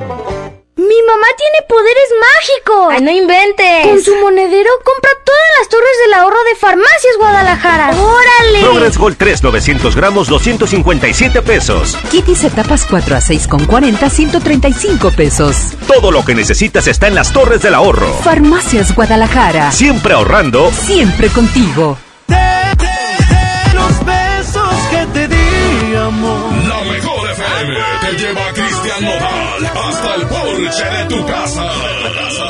¡Mi 1.04 1.10
mamá 1.10 1.26
tiene 1.36 1.66
poderes 1.68 2.08
mágicos! 2.34 2.94
¡Ay, 2.94 3.02
no 3.02 3.10
inventes! 3.10 3.86
Con 3.86 4.00
su 4.02 4.16
monedero 4.16 4.70
compra 4.82 5.10
todas 5.22 5.42
las 5.58 5.68
torres 5.68 5.92
del 6.02 6.14
ahorro 6.14 6.42
de 6.44 6.54
Farmacias 6.54 7.16
Guadalajara. 7.18 7.90
¡Órale! 7.90 8.60
Progress 8.62 8.96
Gold 8.96 9.16
3, 9.18 9.42
900 9.42 9.96
gramos, 9.96 10.28
257 10.28 11.42
pesos. 11.42 11.98
Kitties 12.10 12.44
etapas 12.44 12.86
4 12.88 13.16
a 13.16 13.20
6 13.20 13.48
con 13.48 13.66
40, 13.66 14.08
135 14.08 15.10
pesos. 15.10 15.56
Todo 15.86 16.10
lo 16.10 16.24
que 16.24 16.34
necesitas 16.34 16.86
está 16.86 17.06
en 17.08 17.16
las 17.16 17.34
torres 17.34 17.60
del 17.60 17.74
ahorro. 17.74 18.10
Farmacias 18.22 18.94
Guadalajara. 18.94 19.72
Siempre 19.72 20.14
ahorrando. 20.14 20.72
Siempre 20.72 21.28
contigo. 21.28 21.98
los 23.74 24.06
besos 24.06 24.74
que 24.90 25.06
te 25.12 25.28
di, 25.28 25.96
amor. 25.96 26.50
La 26.66 26.80
mejor 26.90 27.30
FM 27.30 27.74
te 28.00 28.12
lleva 28.16 28.48
a 28.48 28.52
Cristian 28.54 29.04
Nodal 29.04 29.43
hasta 29.62 30.14
el 30.14 30.26
porche 30.26 30.84
de 30.84 31.04
tu 31.06 31.26
casa. 31.26 31.70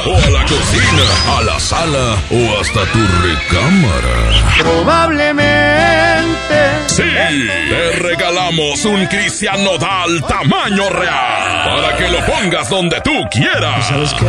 O 0.06 0.16
a 0.16 0.30
la 0.30 0.44
cocina, 0.44 1.02
a 1.38 1.42
la 1.42 1.58
sala 1.60 2.16
o 2.30 2.60
hasta 2.60 2.84
tu 2.92 2.98
recámara. 3.22 4.42
Probablemente. 4.58 6.58
Sí, 6.86 7.02
te 7.02 7.92
regalamos 8.02 8.84
un 8.84 9.06
Cristian 9.06 9.64
Nodal 9.64 10.22
tamaño 10.28 10.90
real. 10.90 11.64
Para 11.64 11.96
que 11.96 12.08
lo 12.08 12.24
pongas 12.26 12.68
donde 12.68 13.00
tú 13.00 13.12
quieras. 13.30 13.88
¿Sabes 13.88 14.14
qué? 14.14 14.26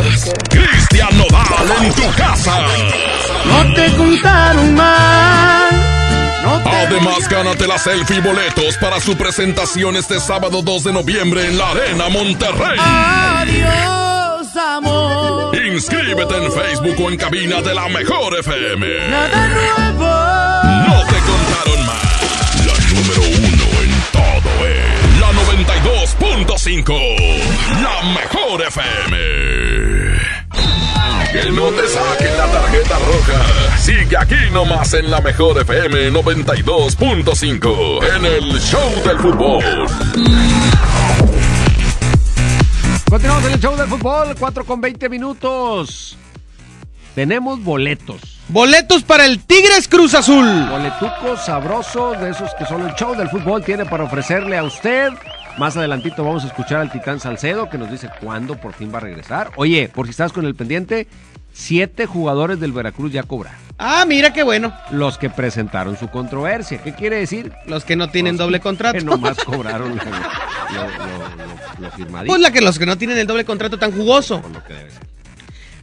Cristian 0.58 1.17
Nodal 1.17 1.72
en 1.82 1.94
tu 1.94 2.10
casa. 2.15 2.65
No 3.46 3.74
te 3.74 3.91
contaron 3.96 4.75
mal. 4.75 5.84
No 6.45 6.61
te 6.61 6.69
Además, 6.69 7.27
gánate 7.27 7.65
la 7.67 7.79
selfie 7.79 8.17
y 8.17 8.21
boletos 8.21 8.77
para 8.77 8.99
su 8.99 9.17
presentación 9.17 9.95
este 9.97 10.19
sábado 10.19 10.61
2 10.61 10.83
de 10.83 10.93
noviembre 10.93 11.47
en 11.47 11.57
la 11.57 11.71
Arena 11.71 12.07
Monterrey. 12.09 12.77
Adiós, 12.79 14.55
amor. 14.55 15.57
Inscríbete 15.57 16.35
en 16.37 16.51
Facebook 16.51 16.96
o 17.03 17.09
en 17.09 17.17
cabina 17.17 17.63
de 17.63 17.74
la 17.74 17.89
Mejor 17.89 18.37
FM. 18.37 19.07
Nada 19.09 19.48
nuevo. 19.48 20.05
No 20.87 21.03
te 21.07 21.15
contaron 21.25 21.83
más. 21.87 22.63
La 22.67 22.75
número 22.93 23.24
uno 23.24 23.65
en 23.81 23.89
todo 24.11 24.51
es 24.67 25.20
la 25.20 25.31
92.5. 25.31 26.93
La 27.81 28.03
Mejor 28.13 28.61
FM. 28.67 29.95
Que 31.35 31.51
no 31.51 31.69
te 31.69 31.85
saquen 31.85 32.37
la 32.37 32.45
tarjeta 32.45 32.98
roja. 32.98 33.77
Sigue 33.77 34.17
aquí 34.17 34.37
nomás 34.53 34.93
en 34.93 35.11
la 35.11 35.19
Mejor 35.19 35.59
FM 35.59 36.13
92.5. 36.13 38.15
En 38.15 38.25
el 38.25 38.57
Show 38.61 39.03
del 39.03 39.19
Fútbol. 39.19 39.61
Continuamos 43.09 43.45
en 43.48 43.51
el 43.51 43.59
show 43.59 43.75
del 43.75 43.87
fútbol, 43.87 44.33
4 44.39 44.63
con 44.63 44.79
20 44.79 45.09
minutos. 45.09 46.17
Tenemos 47.15 47.61
boletos. 47.61 48.21
Boletos 48.48 49.03
para 49.03 49.25
el 49.25 49.43
Tigres 49.43 49.89
Cruz 49.89 50.13
Azul. 50.13 50.69
Boletucos 50.69 51.43
sabrosos, 51.45 52.17
de 52.21 52.29
esos 52.29 52.55
que 52.55 52.65
solo 52.65 52.87
el 52.87 52.95
show 52.95 53.13
del 53.13 53.27
fútbol 53.27 53.61
tiene 53.61 53.85
para 53.85 54.05
ofrecerle 54.05 54.57
a 54.57 54.63
usted. 54.63 55.09
Más 55.57 55.77
adelantito 55.77 56.24
vamos 56.24 56.44
a 56.44 56.48
escuchar 56.48 56.81
al 56.81 56.91
Titán 56.91 57.20
Salcedo 57.20 57.70
que 57.70 57.77
nos 57.77 57.89
dice 57.89 58.09
cuándo 58.22 58.59
por 58.59 58.74
fin 58.74 58.91
va 58.94 58.98
a 58.98 59.01
regresar. 59.01 59.51
Oye, 59.55 59.89
por 59.94 60.05
si 60.05 60.11
estás 60.11 60.33
con 60.33 60.46
el 60.46 60.53
pendiente, 60.53 61.07
siete 61.53 62.05
jugadores 62.05 62.59
del 62.59 62.74
Veracruz 62.74 63.13
ya 63.13 63.24
cobraron. 63.24 63.57
Ah, 63.77 64.05
mira 64.07 64.33
qué 64.33 64.44
bueno. 64.44 64.74
Los 64.91 65.18
que 65.18 65.29
presentaron 65.29 65.98
su 65.98 66.09
controversia. 66.09 66.81
¿Qué 66.83 66.94
quiere 66.94 67.18
decir? 67.18 67.53
Los 67.68 67.85
que 67.85 67.96
no 67.96 68.09
tienen 68.09 68.35
doble 68.35 68.59
contrato. 68.59 68.98
Que 68.98 69.05
nomás 69.05 69.37
cobraron 69.44 69.96
lo, 69.96 70.03
lo, 70.03 70.11
lo, 70.11 71.85
lo 71.85 71.91
firmadito. 71.91 72.31
Pues 72.31 72.41
la 72.41 72.51
que 72.51 72.61
los 72.61 72.77
que 72.77 72.85
no 72.85 72.98
tienen 72.98 73.18
el 73.18 73.27
doble 73.27 73.46
contrato 73.46 73.77
tan 73.79 73.91
jugoso. 73.91 74.41
Por 74.41 74.51
lo 74.51 74.63
que 74.63 74.74
debe 74.74 74.91
ser. 74.91 75.05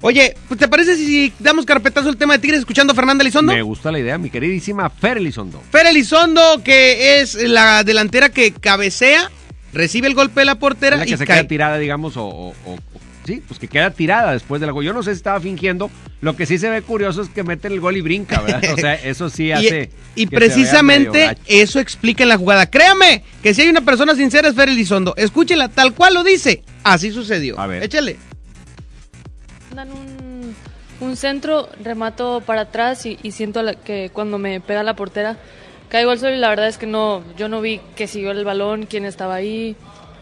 Oye, 0.03 0.35
pues 0.49 0.59
¿te 0.59 0.69
parece 0.69 0.97
si 0.97 1.33
damos 1.39 1.65
carpetazo 1.65 2.09
al 2.09 2.17
tema 2.17 2.35
de 2.35 2.41
Tigres 2.41 2.61
escuchando 2.61 2.93
a 2.93 2.97
Fernanda 2.97 3.23
Elizondo? 3.23 3.53
Me 3.53 3.63
gusta 3.63 3.93
la 3.93 4.01
idea, 4.01 4.19
mi 4.19 4.31
queridísima 4.31 4.91
Fer 4.91 5.19
Elizondo. 5.19 5.63
Fer 5.71 5.87
Elizondo, 5.87 6.61
que 6.65 7.21
es 7.21 7.35
la 7.35 7.85
delantera 7.85 8.29
que 8.31 8.53
cabecea, 8.53 9.31
recibe 9.73 10.09
el 10.09 10.15
golpe 10.15 10.41
de 10.41 10.47
la 10.47 10.57
portera 10.57 10.97
la 10.97 11.05
que 11.05 11.13
y 11.15 11.17
se 11.17 11.27
cae. 11.27 11.39
queda 11.41 11.49
tirada, 11.49 11.79
digamos, 11.79 12.17
o, 12.17 12.25
o- 12.27 12.55
o- 12.67 12.75
o- 12.75 12.81
sí, 13.25 13.43
pues 13.47 13.59
que 13.61 13.69
queda 13.69 13.91
tirada 13.91 14.33
después 14.33 14.61
del 14.61 14.73
gol. 14.73 14.85
Yo 14.85 14.93
no 14.93 15.03
sé 15.03 15.13
si 15.13 15.17
estaba 15.17 15.41
fingiendo. 15.41 15.91
Lo 16.21 16.37
que 16.37 16.47
sí 16.47 16.59
se 16.59 16.69
ve 16.71 16.83
curioso 16.83 17.23
es 17.23 17.29
que 17.29 17.43
mete 17.43 17.69
el 17.69 17.81
gol 17.81 17.97
y 17.97 18.01
brinca, 18.01 18.41
¿verdad? 18.41 18.63
O 18.73 18.77
sea, 18.77 18.95
eso 19.05 19.29
sí 19.31 19.51
hace. 19.53 19.91
Y, 20.15 20.27
que 20.27 20.37
se 20.51 20.61
vea 20.61 20.83
medio 20.83 21.13
precisamente 21.13 21.37
eso 21.47 21.81
explica 21.81 22.23
en 22.23 22.29
la 22.29 22.37
jugada. 22.37 22.71
Créame 22.71 23.25
que 23.43 23.55
si 23.55 23.63
hay 23.63 23.69
una 23.69 23.81
persona 23.81 24.15
sincera 24.15 24.49
es 24.49 24.55
Fer 24.55 24.69
Elizondo. 24.69 25.15
Escúchela 25.17 25.69
tal 25.69 25.95
cual 25.95 26.15
lo 26.15 26.23
dice. 26.25 26.63
Así 26.85 27.11
sucedió. 27.11 27.59
A 27.59 27.67
ver. 27.67 27.83
Échale. 27.83 28.17
Dan 29.75 29.91
un, 29.91 30.55
un 31.01 31.17
centro, 31.17 31.69
remato 31.83 32.43
para 32.45 32.63
atrás 32.63 33.07
y, 33.07 33.19
y 33.23 33.33
siento 33.33 33.63
que 33.85 34.11
cuando 34.13 34.39
me 34.39 34.61
pega 34.61 34.83
la 34.83 34.95
portera 34.95 35.39
caigo 35.93 36.11
al 36.11 36.19
suelo 36.19 36.35
y 36.35 36.39
la 36.39 36.49
verdad 36.49 36.69
es 36.69 36.79
que 36.79 36.87
no, 36.87 37.23
yo 37.37 37.51
no 37.51 37.61
vi 37.61 37.79
que 37.95 38.07
siguió 38.07 38.31
el 38.31 38.47
balón, 38.47 38.87
quién 38.87 39.05
estaba 39.05 39.35
ahí. 39.35 39.77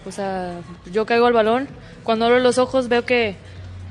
O 0.05 0.11
sea, 0.11 0.59
yo 0.93 1.07
caigo 1.07 1.27
al 1.27 1.33
balón. 1.33 1.69
Cuando 2.03 2.25
abro 2.25 2.41
los 2.41 2.59
ojos 2.59 2.89
veo 2.89 3.05
que, 3.05 3.37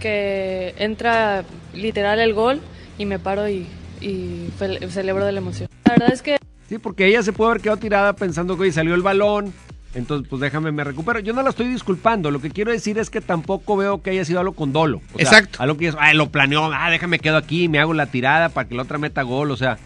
que 0.01 0.75
entra 0.77 1.45
literal 1.73 2.19
el 2.19 2.33
gol 2.33 2.59
y 2.97 3.05
me 3.05 3.17
paro 3.17 3.47
y, 3.47 3.65
y 4.01 4.49
celebro 4.89 5.25
de 5.25 5.31
la 5.31 5.37
emoción. 5.37 5.69
La 5.85 5.93
verdad 5.93 6.11
es 6.11 6.21
que 6.21 6.35
Sí, 6.67 6.77
porque 6.79 7.07
ella 7.07 7.23
se 7.23 7.31
puede 7.31 7.51
haber 7.51 7.61
quedado 7.61 7.77
tirada 7.77 8.13
pensando 8.13 8.57
que 8.57 8.63
hoy 8.63 8.71
salió 8.73 8.93
el 8.93 9.01
balón. 9.01 9.53
Entonces, 9.95 10.27
pues 10.29 10.41
déjame, 10.41 10.73
me 10.73 10.83
recupero. 10.83 11.19
Yo 11.19 11.31
no 11.31 11.41
la 11.41 11.49
estoy 11.49 11.67
disculpando. 11.69 12.29
Lo 12.29 12.41
que 12.41 12.51
quiero 12.51 12.71
decir 12.71 12.99
es 12.99 13.09
que 13.09 13.21
tampoco 13.21 13.77
veo 13.77 14.03
que 14.03 14.09
haya 14.09 14.25
sido 14.25 14.41
algo 14.41 14.53
con 14.53 14.73
dolo. 14.73 15.01
O 15.13 15.17
sea, 15.17 15.23
Exacto. 15.23 15.63
Algo 15.63 15.77
que 15.77 15.87
es, 15.87 15.95
ah, 15.97 16.13
lo 16.13 16.29
planeó, 16.29 16.71
ah, 16.73 16.91
déjame 16.91 17.19
quedo 17.19 17.37
aquí, 17.37 17.69
me 17.69 17.79
hago 17.79 17.93
la 17.93 18.07
tirada 18.07 18.49
para 18.49 18.67
que 18.67 18.75
la 18.75 18.83
otra 18.83 18.97
meta 18.97 19.23
gol. 19.23 19.49
O 19.49 19.57
sea, 19.57 19.79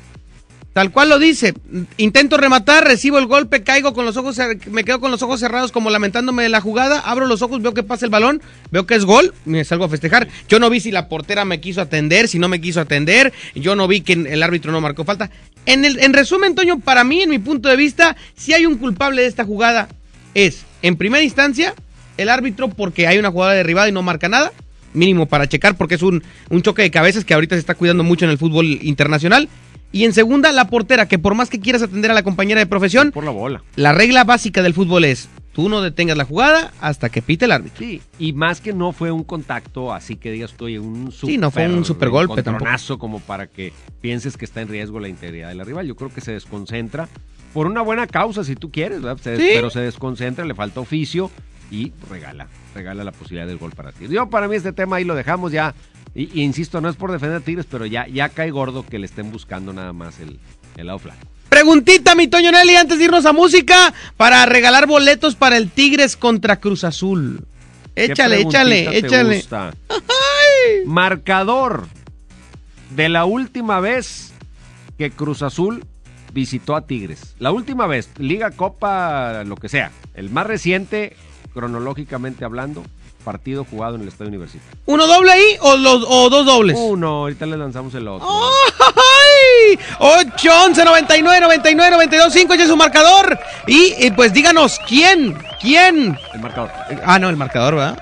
Tal 0.73 0.91
cual 0.91 1.09
lo 1.09 1.19
dice. 1.19 1.53
Intento 1.97 2.36
rematar, 2.36 2.83
recibo 2.83 3.19
el 3.19 3.27
golpe, 3.27 3.62
caigo 3.62 3.93
con 3.93 4.05
los 4.05 4.17
ojos, 4.17 4.39
me 4.71 4.83
quedo 4.83 4.99
con 4.99 5.12
los 5.12 5.21
ojos 5.21 5.39
cerrados 5.39 5.71
como 5.71 5.91
lamentándome 5.91 6.41
de 6.41 6.49
la 6.49 6.62
jugada, 6.62 6.99
abro 6.99 7.27
los 7.27 7.43
ojos, 7.43 7.62
veo 7.62 7.75
que 7.75 7.83
pasa 7.83 8.05
el 8.05 8.09
balón, 8.09 8.41
veo 8.71 8.88
que 8.88 8.95
es 8.95 9.05
gol, 9.05 9.36
me 9.45 9.63
salgo 9.65 9.86
a 9.86 9.89
festejar. 9.89 10.27
Yo 10.49 10.59
no 10.59 10.71
vi 10.71 10.79
si 10.79 10.91
la 10.91 11.09
portera 11.09 11.45
me 11.45 11.62
quiso 11.62 11.79
atender, 11.79 12.27
si 12.27 12.39
no 12.39 12.47
me 12.47 12.59
quiso 12.59 12.81
atender, 12.81 13.33
yo 13.53 13.75
no 13.75 13.88
vi 13.88 14.01
que 14.01 14.13
el 14.13 14.41
árbitro 14.41 14.71
no 14.71 14.81
marcó 14.81 15.05
falta. 15.05 15.29
En, 15.67 15.86
el, 15.86 15.99
en 15.99 16.12
resumen, 16.12 16.55
Toño, 16.55 16.79
para 16.79 17.03
mí, 17.03 17.21
en 17.21 17.29
mi 17.29 17.38
punto 17.38 17.69
de 17.69 17.75
vista, 17.75 18.17
si 18.36 18.53
hay 18.53 18.65
un 18.65 18.77
culpable 18.77 19.21
de 19.21 19.27
esta 19.27 19.45
jugada, 19.45 19.89
es, 20.33 20.65
en 20.81 20.95
primera 20.95 21.23
instancia, 21.23 21.75
el 22.17 22.29
árbitro 22.29 22.69
porque 22.69 23.05
hay 23.05 23.19
una 23.19 23.29
jugada 23.29 23.53
derribada 23.53 23.89
y 23.89 23.91
no 23.91 24.01
marca 24.01 24.27
nada, 24.27 24.51
mínimo 24.93 25.27
para 25.27 25.47
checar 25.47 25.77
porque 25.77 25.95
es 25.95 26.01
un, 26.01 26.23
un 26.49 26.62
choque 26.63 26.81
de 26.81 26.91
cabezas 26.91 27.25
que 27.25 27.36
ahorita 27.36 27.55
se 27.55 27.59
está 27.59 27.75
cuidando 27.75 28.03
mucho 28.03 28.25
en 28.25 28.31
el 28.31 28.39
fútbol 28.39 28.79
internacional. 28.81 29.49
Y 29.93 30.03
en 30.06 30.12
segunda, 30.13 30.51
la 30.51 30.67
portera, 30.67 31.08
que 31.08 31.17
por 31.19 31.36
más 31.36 31.49
que 31.49 31.60
quieras 31.62 31.82
atender 31.84 32.12
a 32.12 32.13
la 32.15 32.23
compañera 32.23 32.60
de 32.60 32.65
profesión, 32.65 33.12
por 33.12 33.23
la 33.23 33.32
bola. 33.32 33.63
la 33.77 33.93
regla 33.93 34.23
básica 34.25 34.62
del 34.62 34.73
fútbol 34.73 35.06
es, 35.06 35.29
tú 35.53 35.69
no 35.69 35.82
detengas 35.82 36.17
la 36.17 36.25
jugada 36.25 36.73
hasta 36.82 37.10
que 37.10 37.21
pite 37.21 37.45
el 37.45 37.51
árbitro. 37.51 37.77
Sí, 37.86 38.01
y 38.17 38.34
más 38.34 38.60
que 38.60 38.73
no 38.73 38.91
fue 38.91 39.12
un 39.12 39.23
contacto, 39.23 39.93
así 39.93 40.15
que 40.15 40.32
digas 40.32 40.53
tú, 40.58 40.65
oye, 40.65 40.79
un 40.79 41.12
super, 41.12 41.29
Sí, 41.32 41.38
no 41.38 41.51
fue 41.51 41.67
un 41.67 41.86
supergolpe 41.86 42.41
tampoco. 42.41 42.49
encontronazo 42.56 42.97
como 42.99 43.19
para 43.19 43.45
que 43.47 43.71
pienses 44.01 44.36
que 44.36 44.45
está 44.45 44.62
en 44.62 44.67
riesgo 44.67 44.99
la 44.99 45.08
integridad 45.10 45.49
de 45.49 45.56
la 45.56 45.63
rival. 45.63 45.86
Yo 45.86 45.95
creo 45.95 46.10
que 46.12 46.21
se 46.21 46.32
desconcentra 46.34 47.08
por 47.53 47.67
una 47.67 47.82
buena 47.82 48.08
causa, 48.08 48.43
si 48.43 48.56
tú 48.56 48.71
quieres, 48.71 48.99
¿verdad? 49.03 49.21
Se- 49.21 49.38
Sí. 49.38 49.49
pero 49.53 49.69
se 49.69 49.79
desconcentra, 49.82 50.43
le 50.43 50.56
falta 50.56 50.79
oficio 50.79 51.29
y 51.69 51.91
regala, 52.10 52.47
regala 52.73 53.03
la 53.03 53.12
posibilidad 53.12 53.45
del 53.45 53.60
gol 53.60 53.73
para 53.75 53.91
ti. 53.91 54.08
Yo 54.10 54.27
para 54.27 54.47
mí 54.47 54.56
este 54.56 54.73
tema 54.73 54.95
ahí 54.95 55.03
lo 55.03 55.13
dejamos 55.13 55.51
ya, 55.51 55.75
y, 56.15 56.39
y 56.39 56.43
insisto, 56.43 56.82
no 56.82 56.89
es 56.89 56.95
por 56.95 57.12
defender 57.12 57.38
a 57.38 57.41
Tigres, 57.41 57.65
pero 57.69 57.86
ya, 57.86 58.08
ya 58.08 58.30
cae 58.30 58.52
gordo 58.52 58.86
que 58.86 58.99
le 58.99 59.06
estén 59.06 59.32
buscando 59.32 59.73
nada 59.73 59.93
más 59.93 60.19
el, 60.19 60.39
el 60.78 60.88
lado 60.88 60.99
flaco. 60.99 61.28
Preguntita, 61.49 62.15
mi 62.15 62.28
Toño 62.28 62.52
Nelly, 62.52 62.76
antes 62.76 62.97
de 62.97 63.06
irnos 63.06 63.26
a 63.26 63.34
música, 63.34 63.93
para 64.17 64.45
regalar 64.45 64.88
boletos 64.88 65.36
para 65.36 65.58
el 65.58 65.69
Tigres 65.69 66.17
contra 66.17 66.60
Cruz 66.60 66.84
Azul. 66.84 67.45
¿Qué 67.95 68.06
Échale, 68.06 68.41
échale, 68.41 68.97
échale. 68.97 69.36
gusta? 69.38 69.73
Marcador 70.86 71.88
de 72.95 73.10
la 73.10 73.26
última 73.26 73.80
vez 73.80 74.34
que 74.97 75.12
Cruz 75.12 75.43
Azul 75.43 75.86
visitó 76.34 76.76
a 76.76 76.88
Tigres. 76.88 77.36
La 77.38 77.52
última 77.52 77.86
vez, 77.86 78.10
Liga, 78.17 78.49
Copa, 78.52 79.43
lo 79.43 79.56
que 79.56 79.69
sea. 79.69 79.91
El 80.15 80.32
más 80.32 80.47
reciente, 80.47 81.15
cronológicamente 81.54 82.45
hablando, 82.45 82.84
partido 83.23 83.65
jugado 83.69 83.95
en 83.95 84.01
el 84.01 84.07
Estadio 84.07 84.29
Universitario. 84.29 84.77
¿Uno 84.86 85.07
doble 85.07 85.31
ahí 85.31 85.57
o, 85.62 85.75
los, 85.77 86.05
o 86.07 86.29
dos 86.29 86.45
dobles? 86.45 86.77
Uno, 86.79 87.07
ahorita 87.21 87.45
le 87.45 87.57
lanzamos 87.57 87.93
el 87.95 88.07
otro. 88.07 88.27
¡Ay! 88.27 89.79
8, 89.99 90.51
11, 90.65 90.86
99, 90.86 91.39
99, 91.41 91.91
92, 91.91 92.33
5, 92.33 92.53
ese 92.53 92.63
es 92.63 92.69
su 92.69 92.77
marcador. 92.77 93.39
Y, 93.67 94.05
y, 94.05 94.12
pues 94.12 94.33
díganos, 94.33 94.79
¿quién? 94.88 95.36
¿Quién? 95.63 96.17
El 96.34 96.41
marcador. 96.41 96.69
Ah, 97.06 97.17
no, 97.19 97.30
el 97.30 97.38
marcador, 97.38 97.76
¿verdad? 97.76 97.97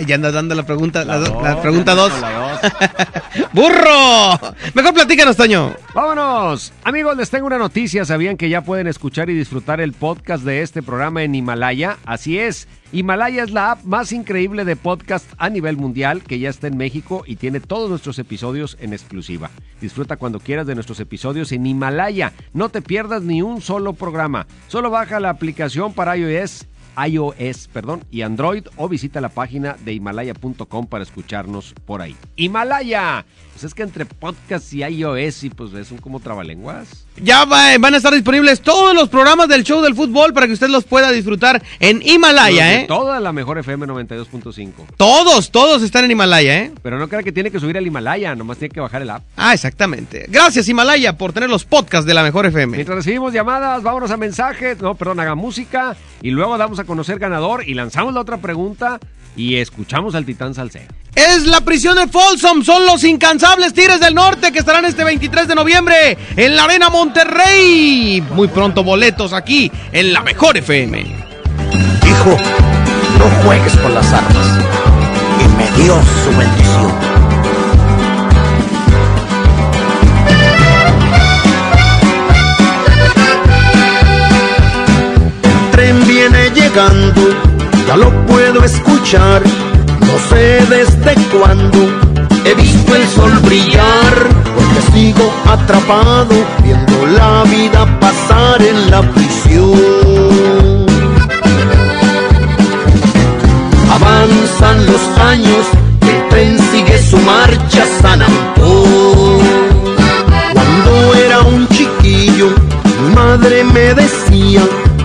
ya 0.06 0.14
andas 0.14 0.32
dando 0.32 0.54
la 0.54 0.64
pregunta, 0.64 1.04
la, 1.04 1.18
La 1.18 1.28
do- 1.28 1.42
la 1.42 1.50
dos, 1.52 1.60
pregunta 1.60 1.94
la 1.94 2.02
2. 2.02 2.12
¡Burro! 3.52 4.38
Mejor 4.74 4.94
platícanos, 4.94 5.36
Toño. 5.36 5.74
Vámonos. 5.94 6.72
Amigos, 6.82 7.16
les 7.18 7.28
tengo 7.28 7.46
una 7.46 7.58
noticia. 7.58 8.04
¿Sabían 8.06 8.36
que 8.38 8.48
ya 8.48 8.62
pueden 8.62 8.86
escuchar 8.86 9.28
y 9.28 9.34
disfrutar 9.34 9.80
el 9.82 9.92
podcast 9.92 10.44
de 10.44 10.62
este 10.62 10.82
programa 10.82 11.22
en 11.22 11.34
Himalaya? 11.34 11.98
Así 12.06 12.38
es. 12.38 12.68
Himalaya 12.90 13.42
es 13.42 13.50
la 13.50 13.72
app 13.72 13.84
más 13.84 14.12
increíble 14.12 14.64
de 14.64 14.76
podcast 14.76 15.26
a 15.36 15.50
nivel 15.50 15.76
mundial 15.76 16.22
que 16.22 16.38
ya 16.38 16.48
está 16.48 16.68
en 16.68 16.76
México 16.76 17.24
y 17.26 17.36
tiene 17.36 17.60
todos 17.60 17.90
nuestros 17.90 18.18
episodios 18.20 18.76
en 18.80 18.92
exclusiva. 18.92 19.50
Disfruta 19.80 20.16
cuando 20.16 20.38
quieras 20.40 20.66
de 20.66 20.74
nuestros 20.76 21.00
episodios 21.00 21.50
en 21.52 21.66
Himalaya. 21.66 22.32
No 22.52 22.68
te 22.68 22.82
pierdas 22.82 23.22
ni 23.22 23.42
un 23.42 23.60
solo 23.60 23.92
programa. 23.94 24.46
Solo 24.68 24.90
baja 24.90 25.18
la 25.20 25.30
aplicación 25.30 25.92
para 25.92 26.16
iOS 26.16 26.66
iOS, 26.96 27.68
perdón, 27.72 28.04
y 28.10 28.22
Android 28.22 28.66
o 28.76 28.88
visita 28.88 29.20
la 29.20 29.28
página 29.28 29.76
de 29.84 29.94
himalaya.com 29.94 30.86
para 30.86 31.04
escucharnos 31.04 31.74
por 31.86 32.02
ahí. 32.02 32.16
Himalaya. 32.36 33.24
Pues 33.54 33.64
es 33.64 33.74
que 33.74 33.84
entre 33.84 34.04
podcast 34.04 34.72
y 34.72 34.82
iOS 34.82 35.44
y 35.44 35.50
pues 35.50 35.72
es 35.74 35.92
un 35.92 35.98
como 35.98 36.18
trabalenguas. 36.18 37.06
Ya 37.22 37.44
va- 37.44 37.78
van 37.78 37.94
a 37.94 37.98
estar 37.98 38.12
disponibles 38.12 38.60
todos 38.60 38.92
los 38.96 39.08
programas 39.08 39.46
del 39.48 39.62
show 39.62 39.80
del 39.80 39.94
fútbol 39.94 40.34
para 40.34 40.48
que 40.48 40.54
usted 40.54 40.68
los 40.68 40.82
pueda 40.82 41.12
disfrutar 41.12 41.62
en 41.78 42.02
Himalaya, 42.04 42.74
¿eh? 42.74 42.84
Toda 42.88 43.20
la 43.20 43.32
mejor 43.32 43.58
FM 43.58 43.86
92.5. 43.86 44.72
Todos, 44.96 45.52
todos 45.52 45.82
están 45.82 46.04
en 46.04 46.10
Himalaya, 46.10 46.58
¿eh? 46.64 46.72
Pero 46.82 46.98
no 46.98 47.08
crea 47.08 47.22
que 47.22 47.30
tiene 47.30 47.52
que 47.52 47.60
subir 47.60 47.78
al 47.78 47.86
Himalaya, 47.86 48.34
nomás 48.34 48.58
tiene 48.58 48.74
que 48.74 48.80
bajar 48.80 49.02
el 49.02 49.10
app. 49.10 49.22
Ah, 49.36 49.54
exactamente. 49.54 50.26
Gracias, 50.28 50.68
Himalaya, 50.68 51.16
por 51.16 51.32
tener 51.32 51.48
los 51.48 51.64
podcasts 51.64 52.06
de 52.06 52.14
la 52.14 52.24
mejor 52.24 52.46
FM. 52.46 52.72
Mientras 52.76 52.96
recibimos 52.96 53.32
llamadas, 53.32 53.84
vámonos 53.84 54.10
a 54.10 54.16
mensajes, 54.16 54.80
no, 54.80 54.96
perdón, 54.96 55.20
haga 55.20 55.36
música 55.36 55.96
y 56.22 56.30
luego 56.30 56.58
damos 56.58 56.80
a 56.80 56.84
conocer 56.84 57.20
ganador 57.20 57.68
y 57.68 57.74
lanzamos 57.74 58.12
la 58.14 58.20
otra 58.20 58.38
pregunta 58.38 58.98
y 59.36 59.56
escuchamos 59.56 60.16
al 60.16 60.24
Titán 60.24 60.54
Salcedo. 60.54 60.86
Es 61.14 61.46
la 61.46 61.60
prisión 61.60 61.96
de 61.96 62.08
Folsom, 62.08 62.64
son 62.64 62.86
los 62.86 63.04
incansables 63.04 63.43
Tigres 63.74 64.00
del 64.00 64.14
Norte 64.14 64.52
que 64.52 64.58
estarán 64.58 64.84
este 64.84 65.04
23 65.04 65.48
de 65.48 65.54
noviembre 65.54 66.16
en 66.36 66.56
la 66.56 66.64
Arena 66.64 66.88
Monterrey. 66.90 68.22
Muy 68.30 68.48
pronto 68.48 68.82
boletos 68.82 69.32
aquí 69.32 69.70
en 69.92 70.12
la 70.12 70.22
mejor 70.22 70.56
FM. 70.56 71.00
Hijo, 71.00 72.36
no 73.18 73.44
juegues 73.44 73.76
con 73.76 73.94
las 73.94 74.12
armas. 74.12 74.46
Y 75.40 75.48
me 75.56 75.82
dio 75.82 75.94
su 76.24 76.38
bendición. 76.38 76.92
El 85.42 85.70
tren 85.70 86.06
viene 86.06 86.50
llegando, 86.50 87.20
ya 87.86 87.96
lo 87.96 88.26
puedo 88.26 88.64
escuchar. 88.64 89.42
No 90.00 90.18
sé 90.28 90.64
desde 90.68 91.14
cuándo 91.36 92.13
he 92.44 92.54
visto 92.54 92.94
el 92.94 93.08
sol 93.08 93.32
brillar, 93.40 94.14
porque 94.54 94.92
sigo 94.92 95.32
atrapado 95.46 96.34
viendo 96.62 97.06
la 97.06 97.42
vida 97.44 97.86
pasar 98.00 98.62
en 98.62 98.90
la 98.90 99.02
prisión. 99.12 100.86
Avanzan 103.90 104.86
los 104.86 105.18
años, 105.18 105.66
el 106.02 106.28
tren 106.28 106.58
sigue 106.70 106.98
su 107.02 107.18
marcha 107.18 107.84
San 108.02 108.22
Antón. 108.22 109.38
Cuando 110.52 111.14
era 111.14 111.40
un 111.40 111.68
chiquillo, 111.68 112.48
mi 113.00 113.14
madre 113.14 113.64
me 113.64 113.94
decía, 113.94 114.62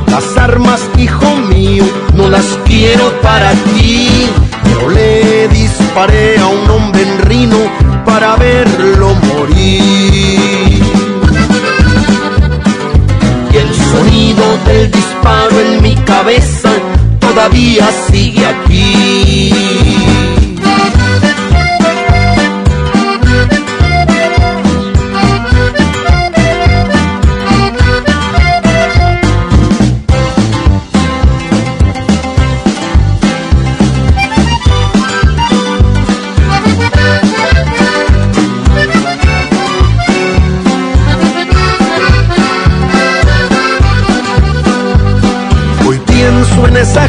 las 0.08 0.38
armas, 0.38 0.82
hijo 0.98 1.36
mío, 1.50 1.86
no 2.16 2.30
las 2.30 2.46
quiero 2.66 3.12
para 3.22 3.52
ti. 3.52 4.28
Pero 4.64 4.90
le 4.90 5.48
disparé 5.50 6.38
a 6.40 6.48
un 6.48 6.70
hombre 6.70 7.06
Para 8.06 8.36
verlo 8.38 9.14
morir. 9.14 10.82
Y 13.54 13.56
el 13.56 13.76
sonido 13.76 14.44
del 14.66 14.90
disparo 14.90 15.60
en 15.60 15.84
mi 15.84 15.94
cabeza 15.96 16.72
todavía 17.20 17.88
sigue 18.10 18.44
aquí. 18.48 19.54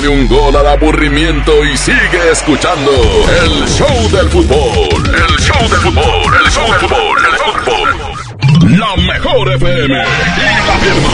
Métele 0.00 0.14
un 0.14 0.28
gol 0.28 0.56
al 0.56 0.66
aburrimiento 0.66 1.62
y 1.62 1.76
sigue 1.76 2.30
escuchando 2.32 2.90
el 2.90 3.68
show 3.68 4.10
del 4.10 4.30
fútbol. 4.30 4.88
El 5.06 5.38
show 5.38 5.68
del 5.68 5.78
fútbol, 5.80 6.34
el 6.42 6.50
show 6.50 6.66
del 6.70 6.80
fútbol, 6.80 7.18
el 7.26 7.36
fútbol. 7.36 8.78
La 8.78 8.96
mejor 8.96 9.52
FM 9.52 9.94
y 9.94 10.66
la 10.66 10.76
firma. 10.78 11.10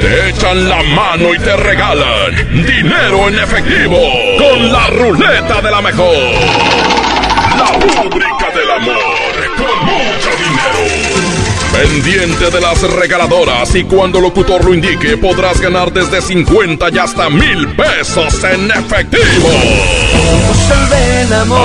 Te 0.00 0.30
echan 0.30 0.68
la 0.68 0.82
mano 0.82 1.32
y 1.32 1.38
te 1.38 1.56
regalan 1.58 2.66
dinero 2.66 3.28
en 3.28 3.38
efectivo 3.38 3.96
con 4.38 4.72
la 4.72 4.86
ruleta 4.88 5.60
de 5.60 5.70
la 5.70 5.80
mejor. 5.82 6.16
La 7.56 7.66
rúbrica 7.78 8.39
Pendiente 11.80 12.50
de 12.50 12.60
las 12.60 12.82
regaladoras 12.82 13.74
y 13.74 13.84
cuando 13.84 14.20
locutor 14.20 14.62
lo 14.62 14.74
indique 14.74 15.16
podrás 15.16 15.58
ganar 15.62 15.90
desde 15.90 16.20
50 16.20 16.90
y 16.92 16.98
hasta 16.98 17.30
mil 17.30 17.68
pesos 17.68 18.44
en 18.44 18.70
efectivo. 18.70 19.48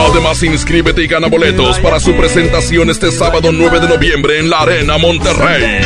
Además 0.09 0.41
inscríbete 0.41 1.03
y 1.03 1.07
gana 1.07 1.27
boletos 1.27 1.79
para 1.79 1.99
su 1.99 2.15
presentación 2.15 2.89
este 2.89 3.11
sábado 3.11 3.51
9 3.51 3.81
de 3.81 3.89
noviembre 3.89 4.39
en 4.39 4.49
la 4.49 4.59
Arena 4.61 4.97
Monterrey. 4.97 5.81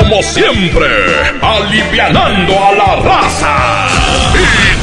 Como 0.00 0.22
siempre, 0.22 0.86
alivianando 1.42 2.54
a 2.54 2.72
la 2.72 2.96
raza. 3.02 4.07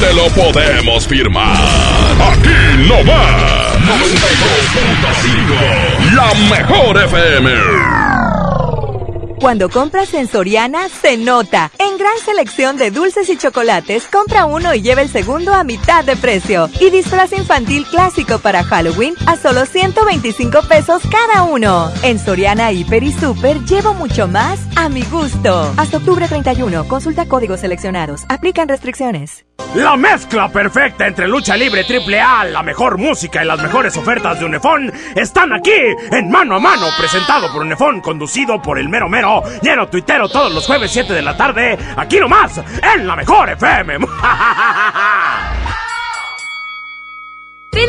Te 0.00 0.12
lo 0.12 0.26
podemos 0.28 1.06
firmar. 1.06 1.56
Aquí 1.56 2.48
no 2.88 3.02
más. 3.04 3.76
92.5. 3.80 6.14
La 6.14 6.34
mejor 6.50 7.02
FM. 7.02 7.50
Cuando 9.40 9.68
compras 9.68 10.14
en 10.14 10.28
Soriana, 10.28 10.88
se 10.88 11.16
nota. 11.16 11.70
En 11.78 11.95
gran 12.06 12.18
selección 12.24 12.76
de 12.76 12.92
dulces 12.92 13.28
y 13.30 13.36
chocolates, 13.36 14.06
compra 14.06 14.44
uno 14.44 14.72
y 14.74 14.80
lleva 14.80 15.02
el 15.02 15.08
segundo 15.08 15.52
a 15.52 15.64
mitad 15.64 16.04
de 16.04 16.14
precio. 16.14 16.70
Y 16.80 16.90
disfraz 16.90 17.32
infantil 17.32 17.84
clásico 17.84 18.38
para 18.38 18.62
Halloween 18.62 19.14
a 19.26 19.36
solo 19.36 19.66
125 19.66 20.62
pesos 20.68 21.02
cada 21.10 21.42
uno. 21.42 21.90
En 22.04 22.20
Soriana, 22.20 22.70
Hiper 22.70 23.02
y 23.02 23.12
Super 23.12 23.58
llevo 23.64 23.92
mucho 23.92 24.28
más 24.28 24.60
a 24.76 24.88
mi 24.88 25.02
gusto. 25.02 25.74
Hasta 25.76 25.96
octubre 25.96 26.28
31, 26.28 26.86
consulta 26.86 27.26
códigos 27.26 27.60
seleccionados. 27.60 28.24
Aplican 28.28 28.68
restricciones. 28.68 29.44
La 29.74 29.96
mezcla 29.96 30.48
perfecta 30.48 31.06
entre 31.06 31.28
lucha 31.28 31.54
libre 31.54 31.84
triple 31.84 32.18
A, 32.18 32.44
la 32.44 32.62
mejor 32.62 32.96
música 32.96 33.42
y 33.42 33.46
las 33.46 33.60
mejores 33.60 33.94
ofertas 33.96 34.38
de 34.38 34.46
Unefón 34.46 34.90
están 35.14 35.52
aquí 35.52 35.70
en 36.12 36.30
Mano 36.30 36.56
a 36.56 36.58
Mano, 36.58 36.86
presentado 36.98 37.52
por 37.52 37.62
Unefón, 37.62 38.00
conducido 38.00 38.60
por 38.62 38.78
el 38.78 38.88
mero 38.88 39.08
mero, 39.08 39.42
lleno 39.60 39.88
tuitero 39.88 40.28
todos 40.30 40.52
los 40.54 40.66
jueves 40.66 40.90
7 40.92 41.12
de 41.12 41.20
la 41.20 41.36
tarde, 41.36 41.76
aquí 41.96 42.20
nomás, 42.20 42.60
en 42.82 43.06
la 43.06 43.16
mejor 43.16 43.50
FM. 43.50 43.98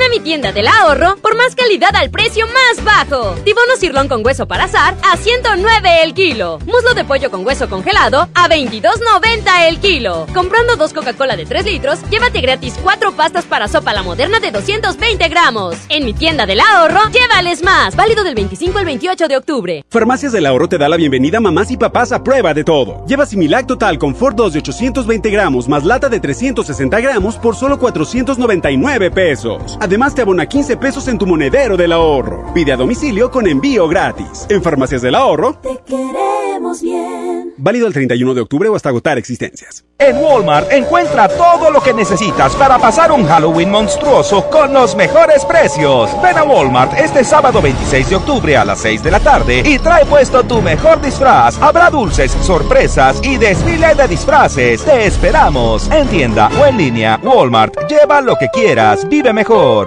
A 0.07 0.09
mi 0.09 0.21
tienda 0.21 0.53
del 0.53 0.67
ahorro 0.67 1.17
por 1.17 1.35
más 1.35 1.53
calidad 1.53 1.93
al 1.93 2.09
precio 2.09 2.45
más 2.47 2.81
bajo. 2.85 3.35
Tibono 3.43 3.75
cirlón 3.77 4.07
con 4.07 4.25
hueso 4.25 4.47
para 4.47 4.63
azar 4.63 4.95
a 5.03 5.17
109 5.17 6.03
el 6.03 6.13
kilo. 6.13 6.59
Muslo 6.65 6.93
de 6.95 7.03
pollo 7.03 7.29
con 7.29 7.45
hueso 7.45 7.67
congelado 7.67 8.29
a 8.33 8.47
22.90 8.47 9.67
el 9.67 9.79
kilo. 9.79 10.25
Comprando 10.33 10.77
dos 10.77 10.93
Coca-Cola 10.93 11.35
de 11.35 11.45
3 11.45 11.65
litros, 11.65 11.99
llévate 12.09 12.39
gratis 12.39 12.75
cuatro 12.81 13.11
pastas 13.11 13.43
para 13.43 13.67
sopa 13.67 13.91
la 13.91 14.01
moderna 14.01 14.39
de 14.39 14.51
220 14.51 15.27
gramos. 15.27 15.75
En 15.89 16.05
mi 16.05 16.13
tienda 16.13 16.45
del 16.45 16.61
ahorro, 16.61 17.01
llévales 17.11 17.61
más. 17.61 17.93
Válido 17.97 18.23
del 18.23 18.35
25 18.35 18.77
al 18.77 18.85
28 18.85 19.27
de 19.27 19.35
octubre. 19.35 19.85
Farmacias 19.89 20.31
del 20.31 20.45
Ahorro 20.45 20.69
te 20.69 20.77
da 20.77 20.87
la 20.87 20.95
bienvenida 20.95 21.41
mamás 21.41 21.69
y 21.69 21.75
papás 21.75 22.13
a 22.13 22.23
prueba 22.23 22.53
de 22.53 22.63
todo. 22.63 23.05
Lleva 23.07 23.25
Similac 23.25 23.67
Total 23.67 23.99
Confort 23.99 24.37
2 24.37 24.53
de 24.53 24.59
820 24.59 25.29
gramos 25.31 25.67
más 25.67 25.83
lata 25.83 26.07
de 26.07 26.21
360 26.21 26.97
gramos 27.01 27.35
por 27.35 27.57
solo 27.57 27.77
499 27.77 29.11
pesos. 29.11 29.77
Además 29.81 29.96
te 29.97 30.21
abona 30.21 30.45
15 30.45 30.77
pesos 30.77 31.07
en 31.07 31.17
tu 31.17 31.25
monedero 31.25 31.75
del 31.75 31.91
ahorro. 31.91 32.53
Pide 32.53 32.71
a 32.71 32.77
domicilio 32.77 33.31
con 33.31 33.47
envío 33.47 33.87
gratis. 33.87 34.45
En 34.47 34.61
Farmacias 34.61 35.01
del 35.01 35.15
Ahorro. 35.15 35.55
Te 35.55 35.79
queremos 35.85 36.81
bien. 36.81 37.53
Válido 37.57 37.87
el 37.87 37.93
31 37.93 38.35
de 38.35 38.41
octubre 38.41 38.69
o 38.69 38.75
hasta 38.75 38.89
agotar 38.89 39.17
existencias. 39.17 39.83
En 39.97 40.17
Walmart 40.17 40.71
encuentra 40.71 41.27
todo 41.27 41.71
lo 41.71 41.81
que 41.81 41.93
necesitas 41.93 42.55
para 42.55 42.77
pasar 42.77 43.11
un 43.11 43.25
Halloween 43.25 43.71
monstruoso 43.71 44.47
con 44.51 44.71
los 44.71 44.95
mejores 44.95 45.43
precios. 45.45 46.11
Ven 46.21 46.37
a 46.37 46.43
Walmart 46.43 46.93
este 46.99 47.23
sábado 47.23 47.59
26 47.61 48.09
de 48.11 48.15
octubre 48.15 48.55
a 48.55 48.63
las 48.63 48.79
6 48.79 49.01
de 49.01 49.11
la 49.11 49.19
tarde 49.19 49.63
y 49.65 49.79
trae 49.79 50.05
puesto 50.05 50.43
tu 50.43 50.61
mejor 50.61 51.01
disfraz. 51.01 51.59
Habrá 51.59 51.89
dulces, 51.89 52.31
sorpresas 52.43 53.19
y 53.23 53.37
desfile 53.37 53.95
de 53.95 54.07
disfraces. 54.07 54.83
Te 54.83 55.07
esperamos 55.07 55.89
en 55.89 56.07
tienda 56.07 56.49
o 56.61 56.65
en 56.67 56.77
línea. 56.77 57.19
Walmart, 57.23 57.75
lleva 57.89 58.21
lo 58.21 58.35
que 58.35 58.49
quieras, 58.49 59.09
vive 59.09 59.33
mejor. 59.33 59.86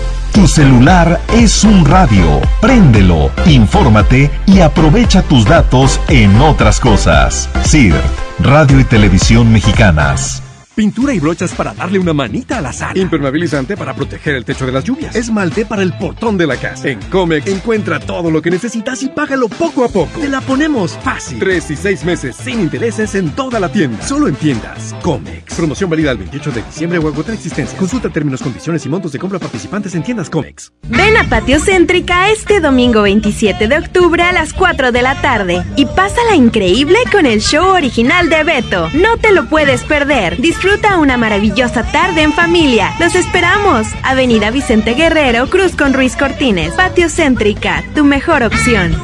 Tu 0.33 0.47
celular 0.47 1.19
es 1.33 1.63
un 1.65 1.85
radio. 1.85 2.39
Préndelo, 2.61 3.31
infórmate 3.45 4.31
y 4.45 4.61
aprovecha 4.61 5.21
tus 5.23 5.45
datos 5.45 5.99
en 6.07 6.39
otras 6.39 6.79
cosas. 6.79 7.49
CIRT, 7.65 8.01
Radio 8.39 8.79
y 8.79 8.85
Televisión 8.85 9.51
Mexicanas. 9.51 10.41
Pintura 10.73 11.13
y 11.13 11.19
brochas 11.19 11.53
para 11.53 11.73
darle 11.73 11.99
una 11.99 12.13
manita 12.13 12.59
a 12.59 12.61
la 12.61 12.71
sala. 12.71 12.97
Impermeabilizante 12.97 13.75
para 13.75 13.93
proteger 13.93 14.35
el 14.35 14.45
techo 14.45 14.65
de 14.65 14.71
las 14.71 14.85
lluvias. 14.85 15.13
Esmalte 15.17 15.65
para 15.65 15.83
el 15.83 15.91
portón 15.97 16.37
de 16.37 16.47
la 16.47 16.55
casa. 16.55 16.87
En 16.87 17.01
Comex 17.09 17.45
encuentra 17.47 17.99
todo 17.99 18.31
lo 18.31 18.41
que 18.41 18.49
necesitas 18.49 19.03
y 19.03 19.09
págalo 19.09 19.49
poco 19.49 19.83
a 19.83 19.89
poco. 19.89 20.21
Te 20.21 20.29
la 20.29 20.39
ponemos 20.39 20.97
fácil. 21.03 21.39
Tres 21.39 21.69
y 21.71 21.75
seis 21.75 22.05
meses 22.05 22.37
sin 22.37 22.61
intereses 22.61 23.15
en 23.15 23.31
toda 23.31 23.59
la 23.59 23.69
tienda. 23.69 24.01
Solo 24.01 24.29
en 24.29 24.35
tiendas. 24.35 24.95
Comex. 25.03 25.55
Promoción 25.55 25.89
válida 25.89 26.11
el 26.11 26.19
28 26.19 26.51
de 26.51 26.63
diciembre 26.63 26.99
o 26.99 27.07
agotar 27.09 27.35
existencia. 27.35 27.77
Consulta 27.77 28.09
términos, 28.09 28.41
condiciones 28.41 28.85
y 28.85 28.89
montos 28.89 29.11
de 29.11 29.19
compra 29.19 29.39
participantes 29.39 29.93
en 29.95 30.03
tiendas 30.03 30.29
Comex. 30.29 30.71
Ven 30.83 31.17
a 31.17 31.27
Patio 31.27 31.59
Céntrica 31.59 32.29
este 32.29 32.61
domingo 32.61 33.01
27 33.01 33.67
de 33.67 33.77
octubre 33.77 34.23
a 34.23 34.31
las 34.31 34.53
4 34.53 34.93
de 34.93 35.01
la 35.01 35.19
tarde 35.21 35.65
y 35.75 35.85
pásala 35.85 36.35
increíble 36.35 36.97
con 37.11 37.25
el 37.25 37.41
show 37.41 37.75
original 37.75 38.29
de 38.29 38.45
Beto. 38.45 38.89
No 38.93 39.17
te 39.17 39.33
lo 39.33 39.49
puedes 39.49 39.83
perder. 39.83 40.39
Disfruta 40.39 40.60
una 40.99 41.17
maravillosa 41.17 41.83
tarde 41.83 42.21
en 42.21 42.33
familia. 42.33 42.93
Los 42.99 43.15
esperamos. 43.15 43.87
Avenida 44.03 44.51
Vicente 44.51 44.93
Guerrero, 44.93 45.49
Cruz 45.49 45.75
con 45.75 45.93
Ruiz 45.93 46.15
Cortines. 46.15 46.73
Patio 46.73 47.09
Céntrica, 47.09 47.83
tu 47.95 48.03
mejor 48.03 48.43
opción. 48.43 48.95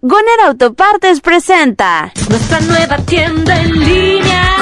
Goner 0.00 0.40
Autopartes 0.46 1.20
presenta 1.20 2.12
Nuestra 2.28 2.60
nueva 2.60 2.96
tienda 2.98 3.60
en 3.60 3.78
línea. 3.78 4.56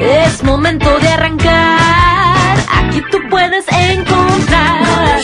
Es 0.00 0.42
momento 0.42 0.98
de 0.98 1.08
arrancar. 1.08 2.58
Aquí 2.68 3.00
tú 3.10 3.18
puedes 3.30 3.64
encontrar 3.68 5.20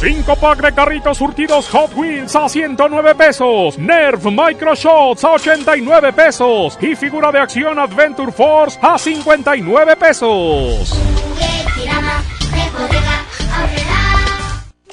5 0.00 0.36
pack 0.36 0.60
de 0.60 0.74
carritos 0.74 1.16
surtidos 1.16 1.68
Hot 1.70 1.96
Wheels 1.96 2.36
a 2.36 2.48
109 2.48 3.14
pesos. 3.14 3.78
Nerf 3.78 4.24
Micro 4.24 4.45
Shots 4.54 5.24
a 5.24 5.32
89 5.32 6.12
pesos. 6.12 6.78
Y 6.80 6.94
figura 6.94 7.32
de 7.32 7.38
acción 7.38 7.78
Adventure 7.78 8.30
Force 8.30 8.78
a 8.80 8.96
59 8.96 9.96
pesos. 9.96 10.92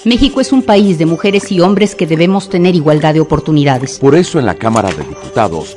México 0.04 0.40
es 0.40 0.52
un 0.52 0.62
país 0.62 0.98
de 0.98 1.06
mujeres 1.06 1.50
y 1.50 1.60
hombres 1.60 1.94
que 1.94 2.06
debemos 2.06 2.50
tener 2.50 2.74
igualdad 2.74 3.14
de 3.14 3.20
oportunidades. 3.20 3.98
Por 3.98 4.14
eso 4.14 4.38
en 4.38 4.46
la 4.46 4.54
Cámara 4.54 4.90
de 4.90 5.04
Diputados 5.04 5.76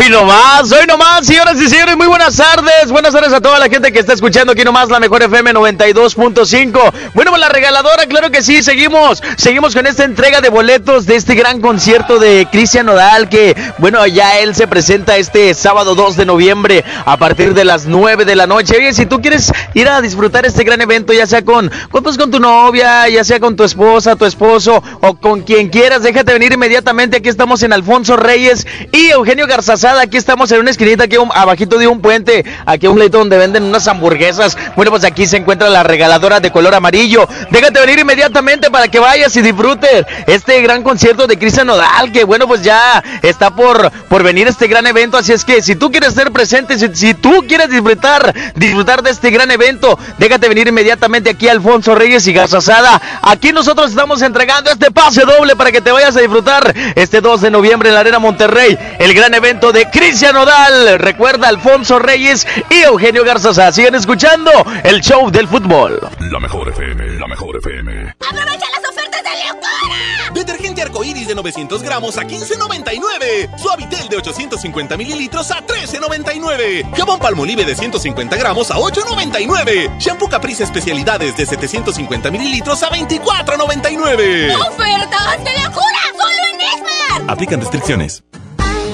Y 0.00 0.10
nomás, 0.10 0.70
hoy 0.70 0.86
nomás, 0.86 1.26
señoras 1.26 1.60
y 1.60 1.68
señores, 1.68 1.96
muy 1.96 2.06
buenas 2.06 2.36
tardes. 2.36 2.88
Buenas 2.88 3.12
tardes 3.12 3.32
a 3.32 3.40
toda 3.40 3.58
la 3.58 3.68
gente 3.68 3.90
que 3.90 3.98
está 3.98 4.12
escuchando 4.12 4.52
aquí 4.52 4.62
nomás 4.62 4.88
la 4.90 5.00
mejor 5.00 5.24
FM 5.24 5.52
92.5. 5.52 6.92
Bueno, 7.14 7.32
pues 7.32 7.40
la 7.40 7.48
regaladora, 7.48 8.06
claro 8.06 8.30
que 8.30 8.40
sí, 8.40 8.62
seguimos. 8.62 9.20
Seguimos 9.36 9.74
con 9.74 9.88
esta 9.88 10.04
entrega 10.04 10.40
de 10.40 10.50
boletos 10.50 11.04
de 11.04 11.16
este 11.16 11.34
gran 11.34 11.60
concierto 11.60 12.20
de 12.20 12.46
Cristian 12.50 12.86
Nodal, 12.86 13.28
que, 13.28 13.56
bueno, 13.78 14.06
ya 14.06 14.38
él 14.38 14.54
se 14.54 14.68
presenta 14.68 15.16
este 15.16 15.52
sábado 15.52 15.96
2 15.96 16.16
de 16.16 16.26
noviembre 16.26 16.84
a 17.04 17.16
partir 17.16 17.52
de 17.52 17.64
las 17.64 17.86
9 17.86 18.24
de 18.24 18.36
la 18.36 18.46
noche. 18.46 18.76
Oye, 18.76 18.94
si 18.94 19.04
tú 19.04 19.20
quieres 19.20 19.52
ir 19.74 19.88
a 19.88 20.00
disfrutar 20.00 20.46
este 20.46 20.62
gran 20.62 20.80
evento, 20.80 21.12
ya 21.12 21.26
sea 21.26 21.44
con, 21.44 21.72
con, 21.90 22.04
pues, 22.04 22.16
con 22.16 22.30
tu 22.30 22.38
novia, 22.38 23.08
ya 23.08 23.24
sea 23.24 23.40
con 23.40 23.56
tu 23.56 23.64
esposa, 23.64 24.14
tu 24.14 24.26
esposo 24.26 24.80
o 25.00 25.16
con 25.16 25.40
quien 25.40 25.70
quieras, 25.70 26.04
déjate 26.04 26.32
venir 26.32 26.52
inmediatamente. 26.52 27.16
Aquí 27.16 27.28
estamos 27.28 27.64
en 27.64 27.72
Alfonso 27.72 28.16
Reyes 28.16 28.64
y 28.92 29.08
Eugenio 29.08 29.48
Aquí 29.96 30.16
estamos 30.16 30.50
en 30.52 30.60
una 30.60 30.70
esquinita, 30.70 31.04
aquí 31.04 31.16
un- 31.16 31.30
abajito 31.34 31.78
de 31.78 31.86
un 31.86 32.00
puente, 32.00 32.44
aquí 32.66 32.86
un 32.86 32.98
leito 32.98 33.18
donde 33.18 33.38
venden 33.38 33.62
unas 33.62 33.86
hamburguesas. 33.88 34.56
Bueno, 34.76 34.90
pues 34.90 35.04
aquí 35.04 35.26
se 35.26 35.36
encuentra 35.38 35.68
la 35.70 35.82
regaladora 35.82 36.40
de 36.40 36.50
color 36.50 36.74
amarillo. 36.74 37.26
Déjate 37.50 37.80
venir 37.80 37.98
inmediatamente 38.00 38.70
para 38.70 38.88
que 38.88 38.98
vayas 38.98 39.34
y 39.36 39.42
disfrutes 39.42 40.04
este 40.26 40.60
gran 40.62 40.82
concierto 40.82 41.26
de 41.26 41.38
Cristian 41.38 41.66
Nodal, 41.68 42.12
que 42.12 42.24
bueno, 42.24 42.46
pues 42.46 42.62
ya 42.62 43.02
está 43.22 43.50
por, 43.54 43.90
por 44.08 44.22
venir 44.22 44.48
este 44.48 44.66
gran 44.66 44.86
evento. 44.86 45.16
Así 45.16 45.32
es 45.32 45.44
que 45.44 45.62
si 45.62 45.76
tú 45.76 45.90
quieres 45.90 46.14
ser 46.14 46.32
presente, 46.32 46.76
si, 46.94 47.14
tú 47.14 47.44
quieres 47.48 47.70
disfrutar, 47.70 48.34
disfrutar 48.56 49.02
de 49.02 49.10
este 49.10 49.30
gran 49.30 49.50
evento, 49.50 49.98
déjate 50.18 50.48
venir 50.48 50.68
inmediatamente 50.68 51.30
aquí 51.30 51.48
Alfonso 51.48 51.94
Reyes 51.94 52.26
y 52.26 52.32
Garzazada. 52.32 53.00
Aquí 53.22 53.52
nosotros 53.52 53.90
estamos 53.90 54.22
entregando 54.22 54.70
este 54.70 54.90
pase 54.90 55.22
doble 55.22 55.56
para 55.56 55.72
que 55.72 55.80
te 55.80 55.90
vayas 55.92 56.16
a 56.16 56.20
disfrutar 56.20 56.74
este 56.96 57.20
2 57.20 57.40
de 57.40 57.50
noviembre 57.50 57.88
en 57.88 57.94
la 57.94 58.00
Arena 58.00 58.18
Monterrey, 58.18 58.76
el 58.98 59.14
gran 59.14 59.32
evento 59.34 59.72
de 59.72 59.77
Cristian 59.86 60.34
Nodal. 60.34 60.98
Recuerda 60.98 61.48
Alfonso 61.48 61.98
Reyes 61.98 62.46
y 62.70 62.82
Eugenio 62.82 63.24
Garzazada. 63.24 63.72
Siguen 63.72 63.94
escuchando 63.94 64.50
el 64.82 65.00
show 65.00 65.30
del 65.30 65.48
fútbol. 65.48 66.00
La 66.30 66.40
mejor 66.40 66.68
FM, 66.68 67.18
la 67.18 67.26
mejor 67.26 67.56
FM. 67.56 68.14
¡Aprovecha 68.18 68.66
las 68.70 68.90
ofertas 68.90 69.22
de 69.22 69.30
locura! 69.46 70.32
Detergente 70.34 70.82
arcoíris 70.82 71.28
de 71.28 71.34
900 71.34 71.82
gramos 71.82 72.18
a 72.18 72.22
15.99. 72.22 73.58
Suavitel 73.58 74.08
de 74.08 74.16
850 74.16 74.96
mililitros 74.96 75.50
a 75.50 75.64
13.99. 75.66 76.96
Jabón 76.96 77.18
Palmolive 77.18 77.64
de 77.64 77.74
150 77.74 78.36
gramos 78.36 78.70
a 78.70 78.76
8.99. 78.76 79.98
Shampoo 79.98 80.28
Caprice 80.28 80.64
especialidades 80.64 81.36
de 81.36 81.46
750 81.46 82.30
mililitros 82.30 82.82
a 82.82 82.90
24.99. 82.90 84.54
¡Ofertas 84.68 85.44
de 85.44 85.62
locura! 85.62 85.98
¡Solo 86.16 86.30
en 86.52 86.60
Esmar! 86.60 87.30
Aplican 87.30 87.60
restricciones. 87.60 88.22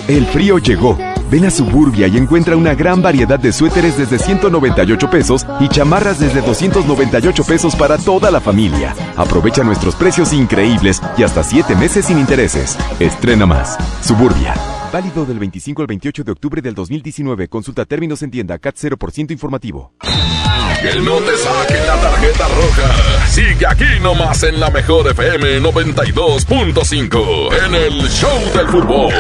El 0.09 0.27
frío 0.27 0.59
llegó. 0.59 0.99
Ven 1.31 1.47
a 1.47 1.51
Suburbia 1.51 2.07
y 2.07 2.19
encuentra 2.19 2.57
una 2.57 2.75
gran 2.75 3.01
variedad 3.01 3.39
de 3.39 3.53
suéteres 3.53 3.97
desde 3.97 4.19
198 4.19 5.11
pesos 5.11 5.47
y 5.61 5.69
chamarras 5.69 6.21
desde 6.21 6.43
298 6.43 7.45
pesos 7.45 7.75
para 7.75 7.97
toda 7.97 8.31
la 8.31 8.41
familia. 8.41 8.95
Aprovecha 9.17 9.65
nuestros 9.65 9.95
precios 9.95 10.33
increíbles 10.35 11.01
y 11.17 11.23
hasta 11.23 11.43
7 11.43 11.75
meses 11.77 12.05
sin 12.07 12.19
intereses. 12.19 12.77
Estrena 13.01 13.47
más. 13.47 13.79
Suburbia. 14.03 14.55
Válido 14.95 15.27
del 15.27 15.41
25 15.41 15.83
al 15.83 15.89
28 15.89 16.23
de 16.23 16.31
octubre 16.31 16.63
del 16.63 16.73
2019. 16.73 17.49
Consulta 17.49 17.85
términos 17.85 18.23
en 18.23 18.31
tienda 18.31 18.61
CAT 18.61 18.77
0% 18.77 19.33
informativo. 19.33 19.93
Que 20.01 21.01
no 21.01 21.17
te 21.17 21.37
saquen 21.37 21.85
la 21.85 22.01
tarjeta 22.01 22.47
roja. 22.47 23.27
Sigue 23.27 23.67
aquí 23.67 23.99
nomás 24.01 24.45
en 24.45 24.61
la 24.61 24.71
mejor 24.71 25.09
FM 25.09 25.63
92.5 25.63 27.67
en 27.67 27.75
el 27.75 28.09
show 28.09 28.39
del 28.55 28.69
fútbol. 28.69 29.13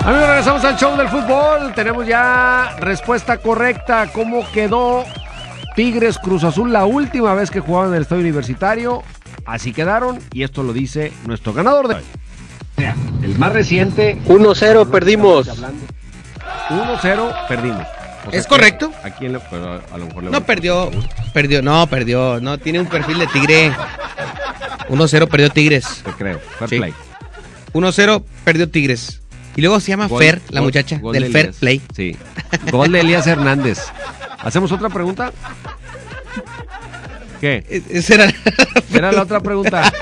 Amigos, 0.00 0.28
regresamos 0.28 0.64
al 0.64 0.76
show 0.76 0.96
del 0.96 1.08
fútbol. 1.08 1.74
Tenemos 1.76 2.08
ya 2.08 2.74
respuesta 2.80 3.38
correcta. 3.38 4.10
¿Cómo 4.12 4.50
quedó 4.50 5.04
Tigres 5.76 6.18
Cruz 6.18 6.42
Azul 6.42 6.72
la 6.72 6.86
última 6.86 7.34
vez 7.34 7.52
que 7.52 7.60
jugaban 7.60 7.90
en 7.90 7.94
el 7.94 8.02
estadio 8.02 8.22
universitario? 8.22 9.04
Así 9.46 9.72
quedaron 9.72 10.18
y 10.32 10.42
esto 10.42 10.62
lo 10.62 10.72
dice 10.72 11.12
nuestro 11.26 11.52
ganador 11.52 11.88
de 11.88 11.94
hoy. 11.96 12.02
El 13.22 13.38
más 13.38 13.52
reciente. 13.52 14.18
1-0 14.26 14.90
perdimos. 14.90 15.48
1-0 16.68 17.48
perdimos. 17.48 17.86
O 18.26 18.30
sea 18.30 18.40
¿Es 18.40 18.46
correcto? 18.46 18.92
¿A 19.04 19.10
quién 19.10 19.32
le, 19.32 19.38
pero 19.38 19.80
a 19.92 19.98
lo 19.98 20.06
mejor 20.06 20.24
le 20.24 20.30
No 20.30 20.44
perdió, 20.44 20.90
perdió, 21.32 21.62
no, 21.62 21.86
perdió, 21.86 22.40
no, 22.40 22.58
tiene 22.58 22.80
un 22.80 22.86
perfil 22.86 23.20
de 23.20 23.26
tigre. 23.28 23.72
1-0 24.88 25.28
perdió 25.28 25.50
Tigres. 25.50 26.02
Te 26.04 26.10
creo, 26.12 26.40
fair 26.58 26.70
Sí. 26.70 26.78
play. 26.78 26.94
1-0 27.72 28.24
perdió 28.44 28.68
Tigres. 28.68 29.20
Y 29.54 29.60
luego 29.62 29.78
se 29.80 29.88
llama 29.92 30.06
Gol- 30.08 30.22
Fer, 30.22 30.42
la 30.50 30.60
gol- 30.60 30.68
muchacha, 30.68 30.98
gol 30.98 31.14
de 31.14 31.20
del 31.20 31.32
Fair. 31.32 31.52
Play. 31.52 31.80
Sí. 31.94 32.16
Gol 32.70 32.92
de 32.92 33.00
Elías 33.00 33.26
Hernández. 33.26 33.78
¿Hacemos 34.42 34.70
otra 34.72 34.88
pregunta? 34.90 35.32
¿Qué? 37.40 37.82
Esa 37.90 38.14
era... 38.14 38.32
Era 38.94 39.12
la 39.12 39.22
otra 39.22 39.40
pregunta. 39.40 39.92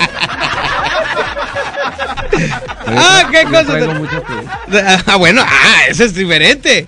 ah, 2.87 3.23
qué 3.31 3.45
Yo 3.45 3.51
cosa. 3.51 5.03
Ah, 5.07 5.17
bueno, 5.17 5.43
ah, 5.45 5.81
ese 5.89 6.05
es 6.05 6.15
diferente. 6.15 6.87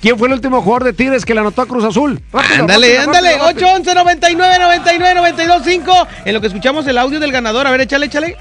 ¿Quién 0.00 0.18
fue 0.18 0.26
el 0.28 0.34
último 0.34 0.60
jugador 0.62 0.84
de 0.84 0.92
Tigres 0.92 1.24
que 1.24 1.32
le 1.34 1.40
anotó 1.40 1.62
a 1.62 1.66
Cruz 1.66 1.84
Azul? 1.84 2.20
Rápido, 2.32 2.60
Ándale, 2.62 2.86
rápido, 2.88 3.02
ándale. 3.02 3.28
rápido, 3.38 3.46
rápido. 3.46 3.66
811 3.68 3.94
99 3.94 4.58
99 4.58 5.14
92 5.14 5.62
5. 5.64 6.08
En 6.24 6.34
lo 6.34 6.40
que 6.40 6.46
escuchamos 6.48 6.86
el 6.88 6.98
audio 6.98 7.20
del 7.20 7.30
ganador. 7.32 7.66
A 7.66 7.70
ver, 7.70 7.82
échale, 7.82 8.06
échale. 8.06 8.36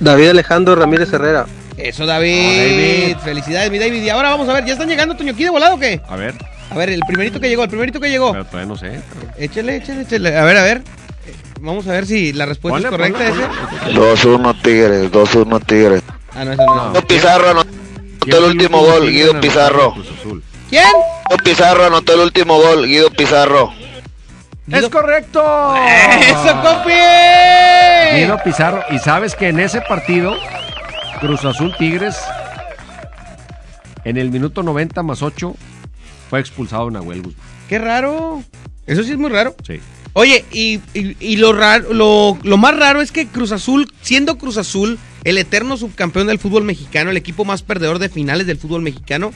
David 0.00 0.30
Alejandro 0.30 0.74
Ramírez 0.74 1.12
Herrera. 1.12 1.46
Eso, 1.76 2.06
David. 2.06 3.16
Felicidades, 3.22 3.70
mi 3.70 3.78
David. 3.78 4.02
Y 4.02 4.10
ahora 4.10 4.30
vamos 4.30 4.48
a 4.48 4.54
ver, 4.54 4.64
¿ya 4.64 4.72
están 4.72 4.88
llegando, 4.88 5.14
Toño, 5.16 5.32
aquí 5.32 5.44
de 5.44 5.50
volado 5.50 5.74
o 5.74 5.78
qué? 5.78 6.00
A 6.08 6.16
ver, 6.16 6.34
A 6.72 6.74
ver, 6.78 6.90
el 6.90 7.00
primerito 7.06 7.38
que 7.38 7.48
llegó, 7.48 7.62
el 7.64 7.68
primerito 7.68 8.00
que 8.00 8.08
llegó. 8.10 8.32
pero 8.32 8.44
todavía 8.46 8.66
no 8.66 8.76
sé. 8.76 9.00
pero- 9.12 9.32
Échale, 9.38 9.76
échale, 9.76 10.02
échale. 10.02 10.36
A 10.38 10.44
ver, 10.44 10.56
a 10.56 10.62
ver. 10.62 10.82
Vamos 11.60 11.86
a 11.86 11.92
ver 11.92 12.06
si 12.06 12.32
la 12.32 12.46
respuesta 12.46 12.88
Ponle, 12.90 13.06
es 13.06 13.12
correcta. 13.12 13.46
ponle, 13.88 13.92
ese. 13.92 14.28
2-1 14.28 14.62
Tigres, 14.62 15.12
2-1 15.12 15.60
Tigres. 15.64 16.02
Ah, 16.34 16.44
no, 16.44 16.52
eso 16.52 16.64
no. 16.64 16.88
Guido 16.92 17.06
Pizarro 17.06 17.50
anotó 17.50 17.68
el 18.38 18.44
último 18.44 18.80
gol, 18.80 19.10
Guido 19.10 19.40
Pizarro. 19.40 19.94
¿Quién? 20.70 20.84
Guido 21.28 21.44
Pizarro 21.44 21.84
anotó 21.86 22.14
el 22.14 22.20
último 22.20 22.56
gol, 22.56 22.86
Guido 22.86 23.10
Pizarro. 23.10 23.72
¡Es 24.70 24.88
correcto! 24.88 25.74
¡Eso, 25.76 26.62
copi! 26.62 28.16
Guido 28.16 28.38
Pizarro. 28.42 28.82
Y 28.90 28.98
sabes 28.98 29.34
que 29.36 29.48
en 29.48 29.60
ese 29.60 29.82
partido, 29.82 30.34
Cruz 31.20 31.44
Azul 31.44 31.74
Tigres, 31.76 32.16
en 34.04 34.16
el 34.16 34.30
minuto 34.30 34.62
90 34.62 35.02
más 35.02 35.22
8, 35.22 35.54
fue 36.32 36.40
expulsado 36.40 36.90
Nahuel 36.90 37.20
Guzmán. 37.20 37.44
Qué 37.68 37.78
raro. 37.78 38.42
Eso 38.86 39.02
sí 39.02 39.10
es 39.10 39.18
muy 39.18 39.28
raro. 39.28 39.54
Sí. 39.66 39.80
Oye, 40.14 40.46
y, 40.50 40.80
y- 40.94 41.14
y 41.20 41.36
lo, 41.36 41.52
raro, 41.52 41.92
lo, 41.92 42.38
lo 42.42 42.56
más 42.56 42.74
raro 42.74 43.02
es 43.02 43.12
que 43.12 43.26
Cruz 43.26 43.52
Azul, 43.52 43.92
siendo 44.00 44.38
Cruz 44.38 44.56
Azul 44.56 44.98
el 45.24 45.36
eterno 45.36 45.76
subcampeón 45.76 46.28
del 46.28 46.38
fútbol 46.38 46.64
mexicano, 46.64 47.10
el 47.10 47.18
equipo 47.18 47.44
más 47.44 47.60
perdedor 47.62 47.98
de 47.98 48.08
finales 48.08 48.46
del 48.46 48.56
fútbol 48.56 48.80
mexicano, 48.80 49.30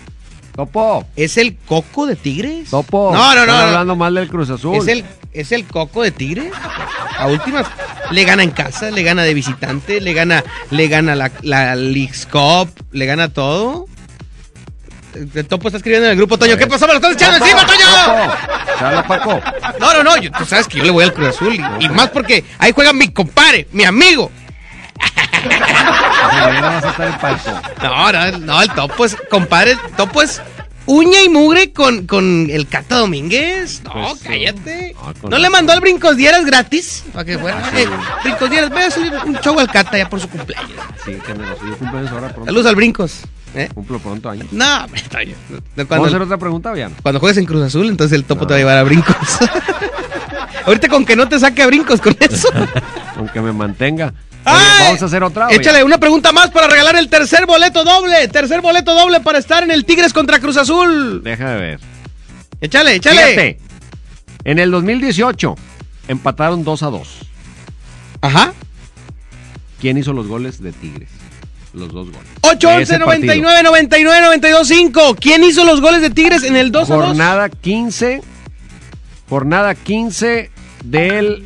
Topo. 0.54 1.06
¿es 1.16 1.36
el 1.36 1.54
coco 1.58 2.06
de 2.06 2.16
Tigres? 2.16 2.70
Topo. 2.70 3.10
No, 3.12 3.34
no, 3.34 3.44
no. 3.44 3.52
Están 3.52 3.58
no. 3.58 3.66
hablando 3.66 3.94
mal 3.96 4.14
del 4.14 4.28
Cruz 4.28 4.48
Azul. 4.48 4.76
¿Es 4.76 4.88
el, 4.88 5.04
¿Es 5.34 5.52
el 5.52 5.66
coco 5.66 6.02
de 6.02 6.12
Tigres? 6.12 6.50
A 7.18 7.26
últimas, 7.26 7.66
le 8.10 8.24
gana 8.24 8.42
en 8.42 8.52
casa, 8.52 8.90
le 8.90 9.02
gana 9.02 9.22
de 9.22 9.34
visitante, 9.34 10.00
le 10.00 10.14
gana, 10.14 10.42
le 10.70 10.88
gana 10.88 11.14
la, 11.14 11.30
la 11.42 11.76
Leagues 11.76 12.24
Cup, 12.24 12.70
le 12.90 13.04
gana 13.04 13.28
todo. 13.34 13.84
El 15.34 15.46
Topo 15.46 15.68
está 15.68 15.78
escribiendo 15.78 16.06
en 16.06 16.12
el 16.12 16.16
grupo, 16.18 16.38
Toño. 16.38 16.56
¿Qué 16.56 16.66
pasó? 16.66 16.86
¡Me 16.86 16.94
lo 16.94 16.98
estás 16.98 17.12
echando 17.14 17.44
encima, 17.44 17.66
Toño! 17.66 17.86
Habla, 18.80 19.02
Paco. 19.06 19.40
No, 19.80 19.94
no, 19.94 20.02
no, 20.02 20.16
yo- 20.18 20.30
tú 20.32 20.44
sabes 20.44 20.66
que 20.68 20.78
yo 20.78 20.84
le 20.84 20.90
voy 20.90 21.04
al 21.04 21.12
Cruz 21.14 21.28
Azul 21.28 21.54
y, 21.54 21.84
y 21.84 21.88
más 21.88 22.10
porque 22.10 22.44
ahí 22.58 22.72
juega 22.74 22.92
mi 22.92 23.08
compadre, 23.08 23.66
mi 23.72 23.84
amigo. 23.84 24.30
No, 27.82 28.12
no, 28.12 28.38
no, 28.38 28.62
el 28.62 28.70
Topo 28.72 29.04
es, 29.04 29.16
compadre, 29.30 29.72
el 29.72 29.78
Topo 29.96 30.22
es 30.22 30.40
uña 30.86 31.20
y 31.22 31.28
mugre 31.28 31.72
con, 31.72 32.06
con 32.06 32.48
el 32.50 32.66
Cata 32.68 32.96
Domínguez. 32.96 33.82
No, 33.84 33.92
Pues, 33.92 34.22
cállate. 34.22 34.94
no, 34.94 35.14
con 35.20 35.30
¿No 35.30 35.38
le 35.38 35.50
mandó 35.50 35.72
al 35.72 35.80
Brincos 35.80 36.16
Dieras 36.16 36.44
gratis? 36.44 37.04
Para 37.12 37.24
que 37.24 37.38
fuera. 37.38 37.58
Eh, 37.76 37.86
Brincos 38.24 38.50
Dieras, 38.50 38.70
voy 38.70 38.82
a 38.82 38.86
hacer 38.86 39.12
un 39.24 39.38
show 39.40 39.58
al 39.58 39.70
Cata 39.70 39.96
ya 39.98 40.08
por 40.08 40.20
su 40.20 40.28
cumpleaños. 40.28 40.78
Sí, 41.04 41.16
generoso. 41.26 41.64
Yo 41.66 41.76
cumpleaños 41.78 42.12
ahora 42.12 42.28
pronto. 42.28 42.44
Saludos 42.46 42.66
al 42.66 42.76
Brincos. 42.76 43.20
¿Eh? 43.56 43.68
Cumplo 43.74 43.98
pronto 43.98 44.30
años. 44.30 44.46
No, 44.52 44.84
hombre, 44.84 45.02
Toño. 45.10 45.34
No, 45.48 45.56
¿Vamos 45.76 45.86
Cuando, 45.88 46.04
a 46.04 46.08
hacer 46.08 46.22
otra 46.22 46.36
pregunta, 46.38 46.72
Bian? 46.72 46.94
cuando 47.02 47.20
juegues 47.20 47.38
en 47.38 47.46
Cruz 47.46 47.62
Azul, 47.62 47.88
entonces 47.88 48.16
el 48.16 48.24
Topo 48.24 48.46
te 48.46 48.52
va 48.54 48.56
a 48.56 48.60
llevar 48.60 48.78
a 48.78 48.82
Brincos. 48.82 49.16
Ahorita 50.66 50.88
con 50.88 51.04
que 51.04 51.16
no 51.16 51.28
te 51.28 51.38
saque 51.38 51.62
a 51.62 51.66
Brincos 51.66 52.00
con 52.00 52.16
eso. 52.18 52.48
Aunque 53.16 53.40
me 53.40 53.52
mantenga. 53.52 54.12
Oye, 54.44 54.64
vamos 54.80 55.02
a 55.02 55.06
hacer 55.06 55.22
otra. 55.24 55.48
Échale 55.50 55.82
una 55.82 55.98
pregunta 55.98 56.32
más 56.32 56.50
para 56.50 56.68
regalar 56.68 56.96
el 56.96 57.08
tercer 57.08 57.46
boleto 57.46 57.82
doble. 57.84 58.28
Tercer 58.28 58.60
boleto 58.60 58.94
doble 58.94 59.20
para 59.20 59.38
estar 59.38 59.62
en 59.62 59.70
el 59.70 59.84
Tigres 59.84 60.12
contra 60.12 60.38
Cruz 60.38 60.56
Azul. 60.56 61.22
Déjame 61.24 61.56
ver. 61.56 61.80
Échale, 62.60 62.94
échale. 62.94 63.16
Fíjate, 63.22 63.58
en 64.44 64.58
el 64.58 64.70
2018 64.70 65.54
empataron 66.08 66.62
2 66.64 66.82
a 66.82 66.86
2. 66.86 67.18
Ajá. 68.20 68.52
¿Quién 69.80 69.98
hizo 69.98 70.12
los 70.12 70.26
goles 70.26 70.62
de 70.62 70.72
Tigres? 70.72 71.10
Los 71.76 71.92
dos 71.92 72.06
goles. 72.10 72.28
8 72.40 72.68
11 72.68 72.82
Ese 72.82 72.98
partido. 73.04 73.34
99 73.34 73.62
99 73.62 74.20
92 74.24 74.66
5. 74.68 75.16
¿Quién 75.20 75.44
hizo 75.44 75.64
los 75.64 75.80
goles 75.80 76.00
de 76.00 76.10
Tigres 76.10 76.42
en 76.42 76.56
el 76.56 76.72
2 76.72 76.90
a 76.90 76.94
2? 76.96 77.06
Jornada 77.08 77.48
15. 77.50 78.22
Jornada 79.28 79.74
15 79.74 80.50
del 80.84 81.44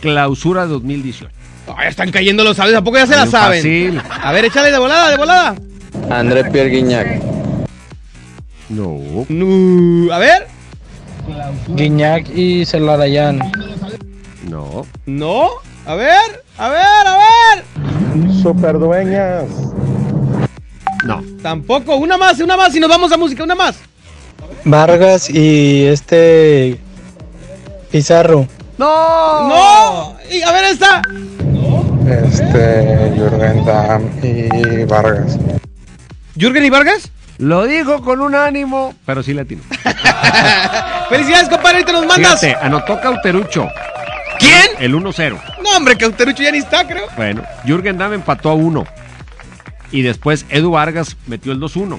clausura 0.00 0.66
2018. 0.66 1.28
Ay, 1.68 1.74
ya 1.84 1.88
están 1.88 2.10
cayendo 2.10 2.42
los 2.42 2.56
sabios. 2.56 2.76
¿A 2.78 2.82
poco 2.82 2.96
ya 2.96 3.06
se 3.06 3.16
la 3.16 3.22
Bien 3.24 3.30
saben? 3.32 3.58
fácil. 3.58 4.02
A 4.10 4.32
ver, 4.32 4.44
échale 4.46 4.70
de 4.70 4.78
volada, 4.78 5.10
de 5.10 5.16
volada. 5.16 5.54
André 6.10 6.44
Pierre 6.44 6.70
Guignac. 6.70 7.20
No. 8.70 9.26
No. 9.28 10.12
A 10.12 10.18
ver. 10.18 10.46
Guiñac 11.68 12.28
y 12.34 12.64
Celarayán. 12.64 13.40
No. 14.48 14.86
No. 15.06 15.48
A 15.84 15.94
ver, 15.94 16.44
a 16.56 16.68
ver, 16.68 17.06
a 17.06 17.16
ver. 17.16 17.64
Superdueñas. 18.42 19.44
No. 21.04 21.22
Tampoco. 21.42 21.96
Una 21.96 22.16
más, 22.16 22.40
una 22.40 22.56
más 22.56 22.74
y 22.74 22.80
nos 22.80 22.90
vamos 22.90 23.12
a 23.12 23.16
música. 23.16 23.42
Una 23.44 23.54
más. 23.54 23.76
Vargas 24.64 25.30
y 25.30 25.84
este 25.84 26.80
Pizarro. 27.90 28.46
No. 28.78 29.48
No. 29.48 30.16
Y 30.30 30.42
a 30.42 30.52
ver 30.52 30.64
esta. 30.64 31.02
Este, 32.06 33.12
Jürgen 33.16 33.64
Damm 33.64 34.10
y 34.22 34.84
Vargas. 34.84 35.38
¿Jürgen 36.36 36.64
y 36.64 36.70
Vargas? 36.70 37.10
Lo 37.38 37.64
dijo 37.64 38.00
con 38.02 38.20
un 38.20 38.34
ánimo, 38.34 38.94
pero 39.04 39.22
sí 39.22 39.34
latino. 39.34 39.62
Felicidades, 41.08 41.48
compadre. 41.48 41.78
Ahorita 41.78 41.92
nos 41.92 42.06
mandas. 42.06 42.40
Fíjate, 42.40 42.64
anotó 42.64 43.00
Cauterucho. 43.00 43.68
¿Quién? 44.38 44.66
El 44.78 44.94
1-0. 44.94 45.40
No, 45.62 45.76
hombre, 45.76 45.96
Cauterucho 45.96 46.42
ya 46.42 46.50
ni 46.52 46.58
está, 46.58 46.86
creo. 46.86 47.06
Bueno, 47.16 47.42
Jürgen 47.64 47.98
Damm 47.98 48.12
empató 48.12 48.50
a 48.50 48.54
1. 48.54 48.84
Y 49.92 50.02
después 50.02 50.46
Edu 50.48 50.72
Vargas 50.72 51.16
metió 51.26 51.52
el 51.52 51.60
2-1 51.60 51.98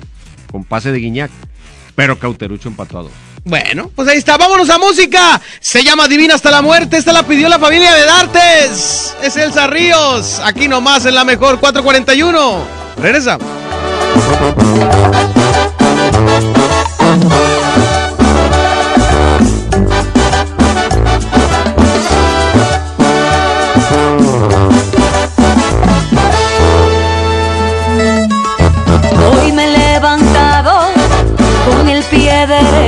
con 0.51 0.63
pase 0.63 0.91
de 0.91 0.99
Guiñac. 0.99 1.31
Pero 1.95 2.19
Cauterucho 2.19 2.69
empató 2.69 2.99
a 2.99 3.03
2. 3.03 3.11
Bueno, 3.43 3.89
pues 3.95 4.09
ahí 4.09 4.17
está, 4.17 4.37
vámonos 4.37 4.69
a 4.69 4.77
música. 4.77 5.41
Se 5.61 5.81
llama 5.83 6.07
Divina 6.07 6.35
hasta 6.35 6.51
la 6.51 6.61
muerte. 6.61 6.97
Esta 6.97 7.13
la 7.13 7.23
pidió 7.23 7.47
la 7.47 7.57
familia 7.57 7.93
de 7.93 8.05
Dartes. 8.05 9.15
Es 9.23 9.37
Elsa 9.37 9.67
Ríos. 9.67 10.41
Aquí 10.43 10.67
nomás 10.67 11.05
en 11.05 11.15
la 11.15 11.23
mejor 11.23 11.59
441. 11.59 12.63
Regresa. 12.97 13.37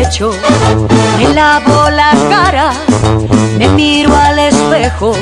Me 0.09 1.33
lavo 1.35 1.87
la 1.91 2.11
cara, 2.31 2.71
me 3.59 3.67
miro 3.69 4.11
al 4.15 4.39
espejo. 4.39 5.13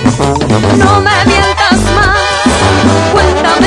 No 0.78 1.02
me 1.02 1.26
mientas 1.26 1.80
más, 1.94 3.12
cuéntame 3.12 3.67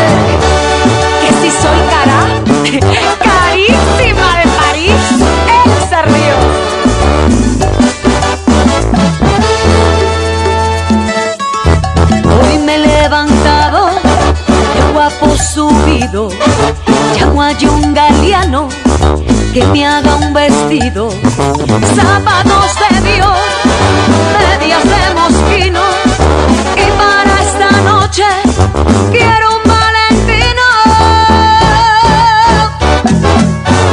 Subido. 15.41 16.29
Llamo 17.15 17.41
a 17.41 17.51
un 17.51 17.93
Galeano 17.93 18.69
que 19.53 19.65
me 19.65 19.85
haga 19.85 20.15
un 20.15 20.33
vestido. 20.33 21.09
Zapatos 21.95 22.71
de 22.81 23.11
Dios, 23.11 23.37
medias 24.37 24.83
de 24.83 25.13
mosquino. 25.13 25.81
Y 26.75 26.91
para 26.97 27.41
esta 27.41 27.71
noche 27.81 28.23
quiero 29.11 29.57
un 29.57 29.63
valentino. 29.69 30.67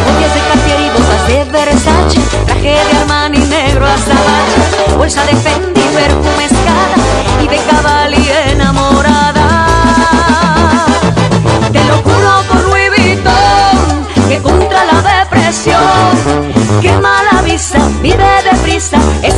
Botellas 0.04 0.34
de 0.34 0.40
Cartier 0.48 0.80
y 0.80 0.90
botas 0.90 1.28
de 1.28 1.44
Versace. 1.50 2.20
Traje 2.46 2.70
de 2.70 2.98
Armani 3.00 3.38
negro 3.38 3.86
hasta 3.86 4.14
bache. 4.14 4.96
Bolsa 4.96 5.24
de 5.24 5.36
Fendi, 5.36 5.80
perfume 5.80 6.44
escada 6.44 6.96
y 7.42 7.48
de 7.48 7.56
cabalí 7.56 7.97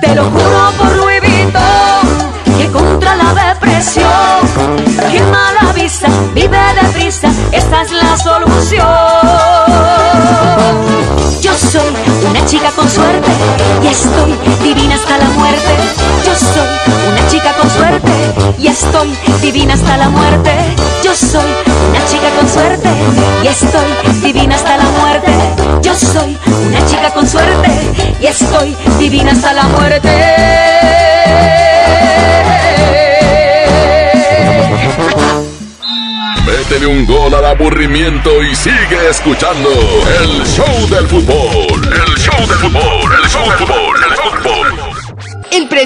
Te 0.00 0.14
lo 0.14 0.24
juro 0.24 0.72
por 0.78 0.96
Louis 0.96 1.20
Vuitton 1.20 2.28
que 2.58 2.66
contra 2.70 3.14
la 3.16 3.34
depresión, 3.34 4.06
que 5.10 5.20
mala 5.22 5.72
vista, 5.74 6.08
vive 6.34 6.58
deprisa, 6.82 7.30
esta 7.52 7.82
es 7.82 7.92
la 7.92 8.16
solución. 8.16 8.86
Yo 11.40 11.52
soy 11.54 11.94
una 12.28 12.44
chica 12.46 12.70
con 12.72 12.90
suerte 12.90 13.30
y 13.82 13.86
estoy 13.86 14.32
divina 14.62 14.96
hasta 14.96 15.18
la 15.18 15.28
muerte. 15.30 15.76
Yo 16.26 16.34
soy 16.34 16.68
una 17.10 17.28
chica 17.28 17.52
con 17.54 17.70
suerte 17.70 18.12
y 18.58 18.66
estoy 18.66 19.16
divina 19.40 19.74
hasta 19.74 19.96
la 19.96 20.08
muerte. 20.08 20.50
Yo 21.04 21.14
soy 21.14 21.57
chica 22.18 22.30
con 22.36 22.48
suerte 22.48 22.88
y 23.42 23.46
estoy 23.46 24.22
divina 24.22 24.54
hasta 24.56 24.76
la 24.76 24.84
muerte. 24.84 25.30
Yo 25.82 25.94
soy 25.94 26.36
una 26.66 26.86
chica 26.86 27.10
con 27.10 27.26
suerte 27.26 27.70
y 28.20 28.26
estoy 28.26 28.76
divina 28.98 29.32
hasta 29.32 29.52
la 29.52 29.62
muerte. 29.64 30.08
Métele 36.46 36.86
un 36.86 37.06
gol 37.06 37.34
al 37.34 37.44
aburrimiento 37.44 38.42
y 38.42 38.54
sigue 38.54 39.08
escuchando 39.10 39.70
el 40.20 40.44
show 40.44 40.88
del 40.88 41.06
fútbol. 41.06 41.80
El 41.84 42.18
show 42.18 42.46
del 42.46 42.58
fútbol, 42.58 43.12
el 43.22 43.28
show 43.30 43.44
del 43.44 43.58
fútbol, 43.58 44.02
el 44.02 44.14
show 44.16 44.24
del 44.24 44.27
fútbol. 44.27 44.27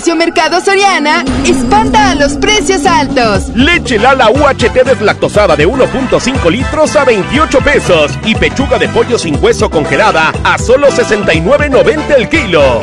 Precio 0.03 0.17
Mercado 0.17 0.61
Soriana 0.61 1.25
espanta 1.47 2.11
a 2.11 2.17
los 2.17 2.33
precios 2.33 2.85
altos. 2.87 3.51
Leche 3.55 4.01
Lala 4.01 4.31
UHT 4.33 4.85
deslactosada 4.85 5.55
de 5.55 5.65
1.5 5.65 6.51
litros 6.51 6.97
a 6.97 7.05
28 7.05 7.61
pesos 7.61 8.11
y 8.25 8.35
pechuga 8.35 8.81
de 8.81 8.89
pollo 8.89 9.17
sin 9.17 9.41
hueso 9.41 9.71
congelada 9.71 10.33
a 10.43 10.59
solo 10.59 10.89
69.90 10.89 12.17
el 12.17 12.29
kilo. 12.29 12.81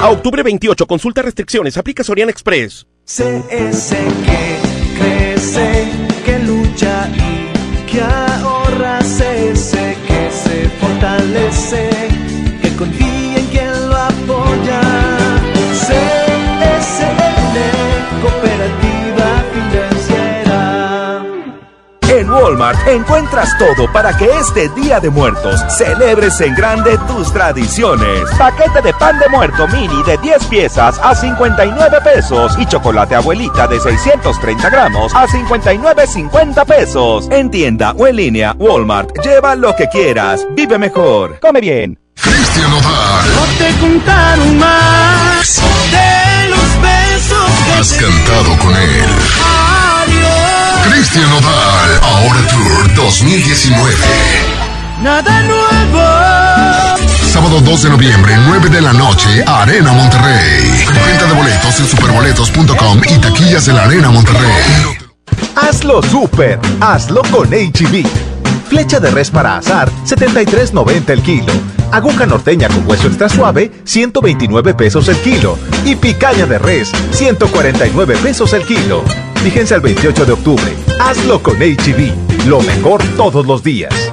A 0.00 0.08
octubre 0.08 0.42
28, 0.42 0.86
consulta 0.86 1.20
restricciones, 1.20 1.76
aplica 1.76 2.02
Soriana 2.02 2.30
Express. 2.30 2.86
CS 3.04 3.90
que 4.24 4.58
crece, 4.98 5.88
que 6.24 6.38
lucha 6.38 7.06
y 7.14 7.92
que 7.92 8.31
encuentras 22.94 23.56
todo 23.58 23.90
para 23.92 24.16
que 24.16 24.28
este 24.38 24.68
Día 24.70 25.00
de 25.00 25.10
Muertos 25.10 25.60
celebres 25.76 26.40
en 26.40 26.54
grande 26.54 26.98
tus 27.08 27.32
tradiciones. 27.32 28.22
Paquete 28.38 28.82
de 28.82 28.92
pan 28.94 29.18
de 29.18 29.28
muerto 29.28 29.66
mini 29.68 30.02
de 30.04 30.18
10 30.18 30.44
piezas 30.46 30.98
a 31.02 31.14
59 31.14 32.00
pesos 32.02 32.56
y 32.58 32.66
chocolate 32.66 33.14
abuelita 33.14 33.66
de 33.66 33.80
630 33.80 34.70
gramos 34.70 35.14
a 35.14 35.26
59.50 35.26 36.66
pesos. 36.66 37.28
En 37.30 37.50
tienda 37.50 37.92
o 37.92 38.06
en 38.06 38.16
línea, 38.16 38.54
Walmart, 38.58 39.18
lleva 39.24 39.54
lo 39.54 39.74
que 39.74 39.88
quieras. 39.88 40.46
Vive 40.52 40.78
mejor. 40.78 41.38
Come 41.40 41.60
bien. 41.60 41.98
Cristian 42.14 42.70
Nodal. 42.70 43.26
No 43.34 43.44
te 43.58 43.80
contaron 43.80 44.58
más 44.58 45.62
de 45.90 46.48
los 46.48 46.82
besos 46.82 47.50
que 47.64 47.72
Has 47.72 47.92
cantado 47.94 48.58
con 48.58 48.76
él. 48.76 49.61
Cristian 50.88 51.28
Nodal. 51.30 52.00
Ahora 52.02 52.40
Tour 52.48 52.94
2019. 52.94 53.94
Nada 55.02 55.42
nuevo. 55.42 57.02
Sábado 57.32 57.60
2 57.60 57.82
de 57.82 57.90
noviembre, 57.90 58.34
9 58.46 58.68
de 58.68 58.80
la 58.82 58.92
noche, 58.92 59.42
Arena 59.46 59.92
Monterrey. 59.92 60.84
Venta 61.06 61.26
de 61.26 61.34
boletos 61.34 61.80
en 61.80 61.86
superboletos.com 61.86 63.00
y 63.08 63.18
taquillas 63.18 63.66
de 63.66 63.72
la 63.72 63.84
Arena 63.84 64.10
Monterrey. 64.10 64.52
Hazlo 65.56 66.02
super, 66.02 66.58
hazlo 66.80 67.22
con 67.30 67.48
HB. 67.48 68.06
Flecha 68.68 69.00
de 69.00 69.10
res 69.10 69.30
para 69.30 69.56
azar, 69.56 69.90
73.90 70.06 71.10
el 71.10 71.22
kilo. 71.22 71.52
Aguja 71.90 72.26
norteña 72.26 72.68
con 72.68 72.88
hueso 72.88 73.08
extra 73.08 73.28
suave, 73.28 73.70
129 73.84 74.74
pesos 74.74 75.08
el 75.08 75.16
kilo. 75.16 75.58
Y 75.84 75.96
picaña 75.96 76.46
de 76.46 76.58
res, 76.58 76.92
149 77.12 78.16
pesos 78.22 78.52
el 78.52 78.64
kilo. 78.64 79.04
Fíjense 79.42 79.74
al 79.74 79.80
28 79.80 80.24
de 80.24 80.32
octubre. 80.32 80.72
Hazlo 81.00 81.42
con 81.42 81.56
HB. 81.56 82.46
Lo 82.46 82.60
mejor 82.60 83.02
todos 83.16 83.44
los 83.44 83.60
días. 83.64 84.12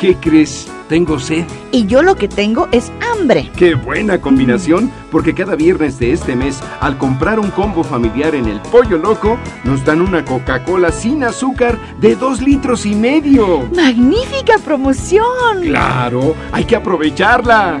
¿Qué 0.00 0.16
crees? 0.16 0.66
Tengo 0.88 1.20
sed. 1.20 1.44
Y 1.70 1.86
yo 1.86 2.02
lo 2.02 2.16
que 2.16 2.26
tengo 2.26 2.68
es 2.72 2.90
hambre. 3.00 3.48
Qué 3.56 3.76
buena 3.76 4.20
combinación, 4.20 4.90
porque 5.12 5.32
cada 5.32 5.54
viernes 5.54 6.00
de 6.00 6.12
este 6.12 6.34
mes, 6.34 6.60
al 6.80 6.98
comprar 6.98 7.38
un 7.38 7.52
combo 7.52 7.84
familiar 7.84 8.34
en 8.34 8.46
el 8.46 8.60
Pollo 8.62 8.98
Loco, 8.98 9.38
nos 9.62 9.84
dan 9.84 10.00
una 10.00 10.24
Coca-Cola 10.24 10.90
sin 10.90 11.22
azúcar 11.22 11.78
de 12.00 12.16
dos 12.16 12.40
litros 12.42 12.84
y 12.84 12.96
medio. 12.96 13.68
¡Magnífica 13.76 14.58
promoción! 14.58 15.62
Claro, 15.62 16.34
hay 16.50 16.64
que 16.64 16.74
aprovecharla. 16.74 17.80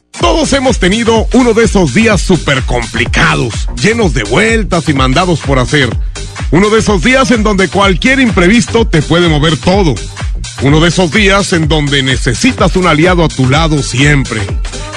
Todos 0.19 0.53
hemos 0.53 0.79
tenido 0.79 1.27
uno 1.33 1.53
de 1.53 1.65
esos 1.65 1.93
días 1.93 2.21
súper 2.21 2.61
complicados, 2.63 3.67
llenos 3.81 4.13
de 4.13 4.23
vueltas 4.23 4.87
y 4.89 4.93
mandados 4.93 5.39
por 5.39 5.59
hacer. 5.59 5.89
Uno 6.51 6.69
de 6.69 6.79
esos 6.79 7.01
días 7.01 7.31
en 7.31 7.43
donde 7.43 7.69
cualquier 7.69 8.19
imprevisto 8.19 8.85
te 8.85 9.01
puede 9.01 9.29
mover 9.29 9.57
todo. 9.57 9.95
Uno 10.61 10.79
de 10.79 10.89
esos 10.89 11.11
días 11.11 11.53
en 11.53 11.67
donde 11.67 12.03
necesitas 12.03 12.75
un 12.75 12.87
aliado 12.87 13.23
a 13.23 13.29
tu 13.29 13.49
lado 13.49 13.81
siempre. 13.81 14.41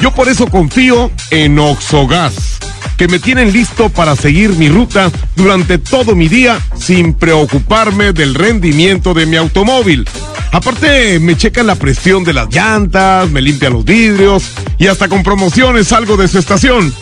Yo 0.00 0.12
por 0.12 0.28
eso 0.28 0.46
confío 0.48 1.10
en 1.30 1.58
Oxogas, 1.58 2.58
que 2.96 3.08
me 3.08 3.18
tienen 3.18 3.52
listo 3.52 3.88
para 3.88 4.16
seguir 4.16 4.50
mi 4.50 4.68
ruta 4.68 5.10
durante 5.36 5.78
todo 5.78 6.14
mi 6.14 6.28
día 6.28 6.60
sin 6.76 7.14
preocuparme 7.14 8.12
del 8.12 8.34
rendimiento 8.34 9.14
de 9.14 9.26
mi 9.26 9.36
automóvil. 9.36 10.08
Aparte, 10.52 11.18
me 11.18 11.36
checan 11.36 11.66
la 11.66 11.74
presión 11.74 12.22
de 12.22 12.32
las 12.32 12.48
llantas, 12.54 13.30
me 13.30 13.42
limpian 13.42 13.72
los 13.72 13.84
vidrios 13.84 14.44
y 14.78 14.86
hasta 14.86 15.08
con 15.08 15.22
promociones 15.22 15.88
salgo 15.88 16.16
de 16.16 16.28
su 16.28 16.38
estación. 16.38 16.94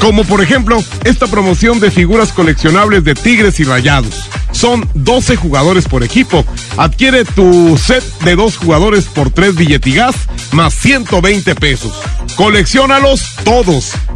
Como 0.00 0.24
por 0.24 0.42
ejemplo, 0.42 0.82
esta 1.04 1.26
promoción 1.26 1.80
de 1.80 1.90
figuras 1.90 2.32
coleccionables 2.32 3.02
de 3.04 3.14
Tigres 3.14 3.58
y 3.60 3.64
Rayados. 3.64 4.28
Son 4.52 4.88
12 4.94 5.36
jugadores 5.36 5.86
por 5.86 6.02
equipo. 6.02 6.44
Adquiere 6.76 7.24
tu 7.24 7.76
set 7.78 8.04
de 8.20 8.36
dos 8.36 8.56
jugadores 8.56 9.06
por 9.06 9.30
3 9.30 9.56
billetigas 9.56 10.14
más 10.52 10.74
120 10.74 11.54
pesos. 11.56 11.92
Colecciónalos 12.36 13.22
todos. 13.44 13.92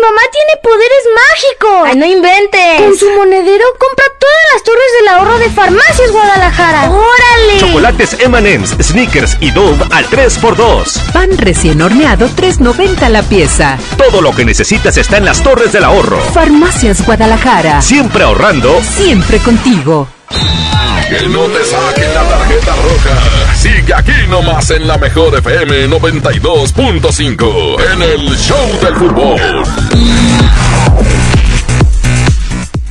¡Mi 0.00 0.06
mamá 0.06 0.22
tiene 0.32 0.60
poderes 0.62 1.04
mágicos! 1.14 1.88
¡Ay, 1.88 1.96
no 1.96 2.06
inventes! 2.06 2.80
Con 2.80 2.96
su 2.96 3.10
monedero 3.10 3.66
compra 3.78 4.04
todas 4.18 4.36
las 4.54 4.62
torres 4.62 4.92
del 4.98 5.08
ahorro 5.08 5.38
de 5.38 5.50
Farmacias 5.50 6.10
Guadalajara. 6.10 6.90
¡Órale! 6.90 7.58
Chocolates 7.58 8.16
M&M's, 8.18 8.76
Snickers 8.80 9.36
y 9.40 9.50
Dove 9.50 9.84
al 9.90 10.06
3x2. 10.06 11.12
Pan 11.12 11.36
recién 11.36 11.82
horneado 11.82 12.28
3.90 12.30 13.10
la 13.10 13.22
pieza. 13.24 13.76
Todo 13.98 14.22
lo 14.22 14.34
que 14.34 14.46
necesitas 14.46 14.96
está 14.96 15.18
en 15.18 15.26
las 15.26 15.42
torres 15.42 15.72
del 15.72 15.84
ahorro. 15.84 16.18
Farmacias 16.32 17.04
Guadalajara. 17.04 17.82
Siempre 17.82 18.24
ahorrando. 18.24 18.80
Siempre 18.82 19.38
contigo. 19.38 20.08
Que 20.30 21.28
no 21.28 21.40
te 21.46 21.64
saquen 21.64 22.14
la 22.14 22.22
tarjeta 22.28 22.74
roja. 22.76 23.54
Sigue 23.56 23.92
aquí 23.94 24.12
nomás 24.28 24.70
en 24.70 24.86
la 24.86 24.96
mejor 24.96 25.36
FM 25.36 25.88
92.5 25.88 27.92
en 27.92 28.02
el 28.02 28.36
Show 28.36 28.78
del 28.80 28.94
Fútbol. 28.94 29.40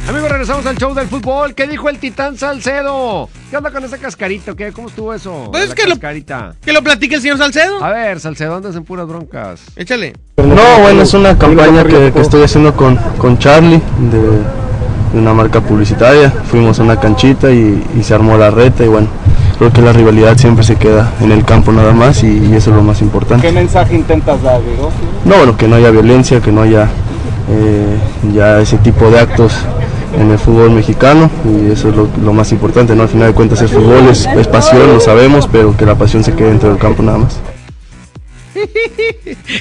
Amigos, 0.09 0.29
regresamos 0.31 0.65
al 0.65 0.75
show 0.77 0.93
del 0.95 1.07
fútbol. 1.07 1.53
¿Qué 1.53 1.67
dijo 1.67 1.87
el 1.87 1.99
Titán 1.99 2.35
Salcedo? 2.35 3.29
¿Qué 3.51 3.57
onda 3.57 3.69
con 3.71 3.83
ese 3.85 3.99
cascarito? 3.99 4.55
¿Qué? 4.55 4.71
¿Cómo 4.73 4.87
estuvo 4.89 5.13
eso? 5.13 5.49
Pues 5.51 5.73
que 5.75 5.83
lo- 5.83 5.91
cascarita. 5.91 6.55
Que 6.65 6.73
lo 6.73 6.81
platique 6.83 7.15
el 7.15 7.21
señor 7.21 7.37
Salcedo. 7.37 7.81
A 7.83 7.91
ver, 7.91 8.19
Salcedo, 8.19 8.55
andas 8.55 8.75
en 8.75 8.83
puras 8.83 9.07
broncas. 9.07 9.61
Échale. 9.75 10.13
No, 10.37 10.79
bueno, 10.81 11.03
es 11.03 11.13
una 11.13 11.37
campaña 11.37 11.83
que, 11.85 12.11
que 12.11 12.21
estoy 12.21 12.41
haciendo 12.43 12.75
con, 12.75 12.95
con 13.17 13.37
Charlie 13.37 13.79
de, 13.99 14.41
de 15.13 15.19
una 15.19 15.33
marca 15.33 15.61
publicitaria. 15.61 16.31
Fuimos 16.49 16.79
a 16.79 16.83
una 16.83 16.99
canchita 16.99 17.51
y, 17.51 17.83
y 17.97 18.03
se 18.03 18.13
armó 18.13 18.37
la 18.37 18.51
reta 18.51 18.83
y 18.83 18.87
bueno, 18.87 19.07
creo 19.57 19.71
que 19.71 19.81
la 19.81 19.93
rivalidad 19.93 20.37
siempre 20.37 20.63
se 20.63 20.75
queda 20.75 21.11
en 21.21 21.31
el 21.31 21.43
campo 21.45 21.71
nada 21.71 21.93
más 21.93 22.23
y, 22.23 22.27
y 22.27 22.55
eso 22.55 22.69
es 22.71 22.75
lo 22.75 22.83
más 22.83 23.01
importante. 23.01 23.45
¿Qué 23.47 23.53
mensaje 23.53 23.95
intentas 23.95 24.41
dar, 24.41 24.61
Diego? 24.63 24.91
No, 25.25 25.37
bueno, 25.37 25.57
que 25.57 25.67
no 25.67 25.75
haya 25.75 25.89
violencia, 25.91 26.39
que 26.41 26.51
no 26.51 26.61
haya 26.61 26.87
eh, 27.49 27.97
ya 28.33 28.59
ese 28.59 28.77
tipo 28.77 29.09
de 29.09 29.19
actos 29.19 29.53
en 30.19 30.31
el 30.31 30.39
fútbol 30.39 30.71
mexicano 30.71 31.29
y 31.45 31.71
eso 31.71 31.89
es 31.89 31.95
lo, 31.95 32.07
lo 32.23 32.33
más 32.33 32.51
importante, 32.51 32.95
¿no? 32.95 33.03
Al 33.03 33.09
final 33.09 33.27
de 33.27 33.33
cuentas 33.33 33.61
el 33.61 33.69
fútbol 33.69 34.07
es, 34.09 34.25
es 34.25 34.47
pasión, 34.47 34.87
lo 34.93 34.99
sabemos, 34.99 35.47
pero 35.51 35.75
que 35.77 35.85
la 35.85 35.95
pasión 35.95 36.23
se 36.23 36.33
quede 36.33 36.49
dentro 36.49 36.69
del 36.69 36.77
campo 36.79 37.03
nada 37.03 37.19
más. 37.19 37.39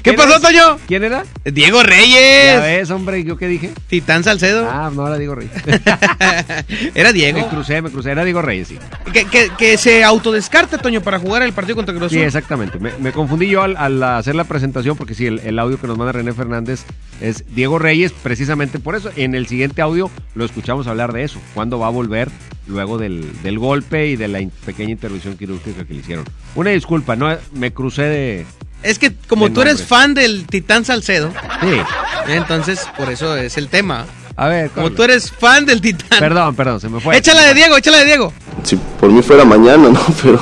¿Qué 0.02 0.12
pasó, 0.14 0.40
Toño? 0.40 0.78
¿Quién 0.86 1.04
era? 1.04 1.24
Diego 1.44 1.80
Ya 1.82 1.86
Reyes. 1.88 2.60
ves, 2.62 2.90
hombre, 2.90 3.24
¿yo 3.24 3.36
qué 3.36 3.46
dije? 3.48 3.70
Titán 3.88 4.24
Salcedo. 4.24 4.68
Ah, 4.70 4.90
no, 4.94 5.06
era 5.06 5.18
Diego 5.18 5.34
Reyes. 5.34 5.52
Era 6.94 7.12
Diego. 7.12 7.38
Me 7.40 7.46
crucé, 7.48 7.82
me 7.82 7.90
crucé, 7.90 8.10
era 8.10 8.24
Diego 8.24 8.42
Reyes, 8.42 8.68
sí. 8.68 8.78
Que, 9.12 9.24
que, 9.24 9.50
que 9.56 9.76
se 9.78 10.04
autodescarte, 10.04 10.78
Toño, 10.78 11.00
para 11.00 11.18
jugar 11.18 11.42
el 11.42 11.52
partido 11.52 11.76
contra 11.76 11.94
Cruz 11.94 12.10
Sí, 12.12 12.18
exactamente. 12.20 12.78
Me, 12.78 12.92
me 12.98 13.12
confundí 13.12 13.48
yo 13.48 13.62
al, 13.62 13.76
al 13.76 14.02
hacer 14.02 14.34
la 14.34 14.44
presentación 14.44 14.96
porque 14.96 15.14
sí, 15.14 15.26
el, 15.26 15.38
el 15.40 15.58
audio 15.58 15.80
que 15.80 15.86
nos 15.86 15.96
manda 15.96 16.12
René 16.12 16.32
Fernández 16.32 16.84
es 17.20 17.44
Diego 17.54 17.78
Reyes, 17.78 18.12
precisamente 18.22 18.78
por 18.78 18.94
eso. 18.96 19.10
En 19.16 19.34
el 19.34 19.46
siguiente 19.46 19.82
audio 19.82 20.10
lo 20.34 20.44
escuchamos 20.44 20.86
hablar 20.86 21.12
de 21.12 21.24
eso, 21.24 21.40
cuándo 21.54 21.78
va 21.78 21.86
a 21.86 21.90
volver 21.90 22.28
luego 22.66 22.98
del, 22.98 23.24
del 23.42 23.58
golpe 23.58 24.08
y 24.08 24.16
de 24.16 24.28
la 24.28 24.40
in- 24.40 24.52
pequeña 24.66 24.90
intervención 24.92 25.36
quirúrgica 25.36 25.84
que 25.84 25.94
le 25.94 26.00
hicieron. 26.00 26.24
Una 26.54 26.70
disculpa, 26.70 27.16
no 27.16 27.34
me 27.54 27.72
crucé 27.72 28.02
de... 28.02 28.46
Es 28.82 28.98
que 28.98 29.12
como 29.28 29.50
tú 29.50 29.62
eres 29.62 29.82
fan 29.82 30.14
del 30.14 30.46
Titán 30.46 30.84
Salcedo, 30.84 31.30
Sí. 31.60 32.32
entonces 32.32 32.80
por 32.96 33.10
eso 33.10 33.36
es 33.36 33.56
el 33.56 33.68
tema. 33.68 34.06
A 34.36 34.46
ver, 34.46 34.70
como 34.70 34.92
tú 34.92 35.02
eres 35.02 35.32
fan 35.32 35.66
del 35.66 35.80
Titán. 35.80 36.20
Perdón, 36.20 36.54
perdón, 36.54 36.80
se 36.80 36.88
me 36.88 37.00
fue. 37.00 37.16
Échala 37.16 37.42
de 37.42 37.54
Diego, 37.54 37.76
échala 37.76 37.98
de 37.98 38.04
Diego. 38.04 38.32
Si 38.62 38.76
por 39.00 39.10
mí 39.10 39.20
fuera 39.22 39.44
mañana, 39.44 39.88
¿no? 39.92 40.00
Pero 40.22 40.40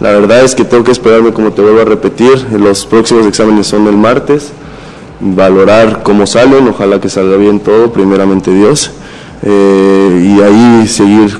la 0.00 0.10
verdad 0.12 0.42
es 0.44 0.54
que 0.54 0.64
tengo 0.64 0.82
que 0.82 0.92
esperarme, 0.92 1.32
como 1.34 1.52
te 1.52 1.60
vuelvo 1.60 1.82
a 1.82 1.84
repetir. 1.84 2.46
Los 2.52 2.86
próximos 2.86 3.26
exámenes 3.26 3.66
son 3.66 3.86
el 3.86 3.96
martes. 3.98 4.50
Valorar 5.20 6.02
cómo 6.02 6.26
salen, 6.26 6.66
ojalá 6.68 7.00
que 7.00 7.08
salga 7.10 7.36
bien 7.36 7.60
todo, 7.60 7.92
primeramente 7.92 8.50
Dios. 8.50 8.90
Eh, 9.42 10.34
y 10.36 10.40
ahí 10.42 10.88
seguir 10.88 11.38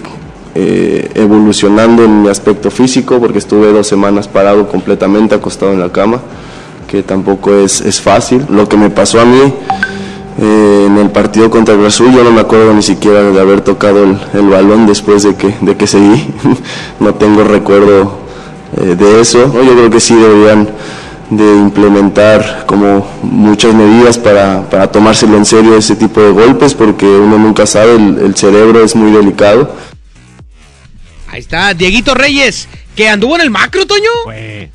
eh, 0.55 1.11
evolucionando 1.15 2.05
en 2.05 2.23
mi 2.23 2.29
aspecto 2.29 2.71
físico, 2.71 3.19
porque 3.19 3.39
estuve 3.39 3.73
dos 3.73 3.87
semanas 3.87 4.29
parado 4.29 4.69
completamente, 4.69 5.35
acostado 5.35 5.73
en 5.73 5.81
la 5.81 5.91
cama, 5.91 6.21
que 6.89 7.03
tampoco 7.03 7.55
es, 7.55 7.81
es 7.81 8.01
fácil. 8.01 8.45
Lo 8.49 8.69
que 8.69 8.77
me 8.77 8.91
pasó 8.91 9.21
a 9.21 9.25
mí 9.25 9.53
eh, 10.39 10.85
en 10.87 10.99
el 10.99 11.11
partido 11.11 11.49
contra 11.49 11.75
Azul, 11.87 12.13
yo 12.13 12.25
no 12.25 12.33
me 12.33 12.41
acuerdo 12.41 12.75
ni 12.75 12.83
siquiera 12.83 13.23
de 13.23 13.41
haber 13.41 13.61
tocado 13.61 14.05
el, 14.05 14.19
el 14.33 14.49
balón 14.49 14.87
después 14.87 15.23
de 15.23 15.37
que, 15.37 15.55
de 15.61 15.77
que 15.77 15.87
seguí. 15.87 16.29
no 17.01 17.15
tengo 17.15 17.45
recuerdo 17.45 18.19
eh, 18.77 18.97
de 18.97 19.21
eso. 19.21 19.53
Yo 19.53 19.73
creo 19.73 19.91
que 19.91 20.01
sí 20.01 20.15
deberían 20.15 20.69
de 21.31 21.57
implementar 21.57 22.65
como 22.67 23.07
muchas 23.23 23.75
medidas 23.75 24.19
para, 24.19 24.63
para 24.69 24.91
tomárselo 24.91 25.37
en 25.37 25.45
serio 25.45 25.77
ese 25.77 25.97
tipo 25.97 26.21
de 26.21 26.31
golpes, 26.31 26.75
porque 26.75 27.07
uno 27.07 27.39
nunca 27.39 27.67
sabe, 27.67 27.97
el, 27.97 28.19
el 28.19 28.37
cerebro 28.37 28.83
es 28.83 28.95
muy 28.95 29.11
delicado. 29.13 29.69
Ahí 31.35 31.41
está, 31.41 31.75
Dieguito 31.75 32.15
Reyes, 32.15 32.69
que 32.95 33.09
anduvo 33.09 33.35
en 33.35 33.41
el 33.41 33.51
macro, 33.51 33.85
Toño. 33.89 34.09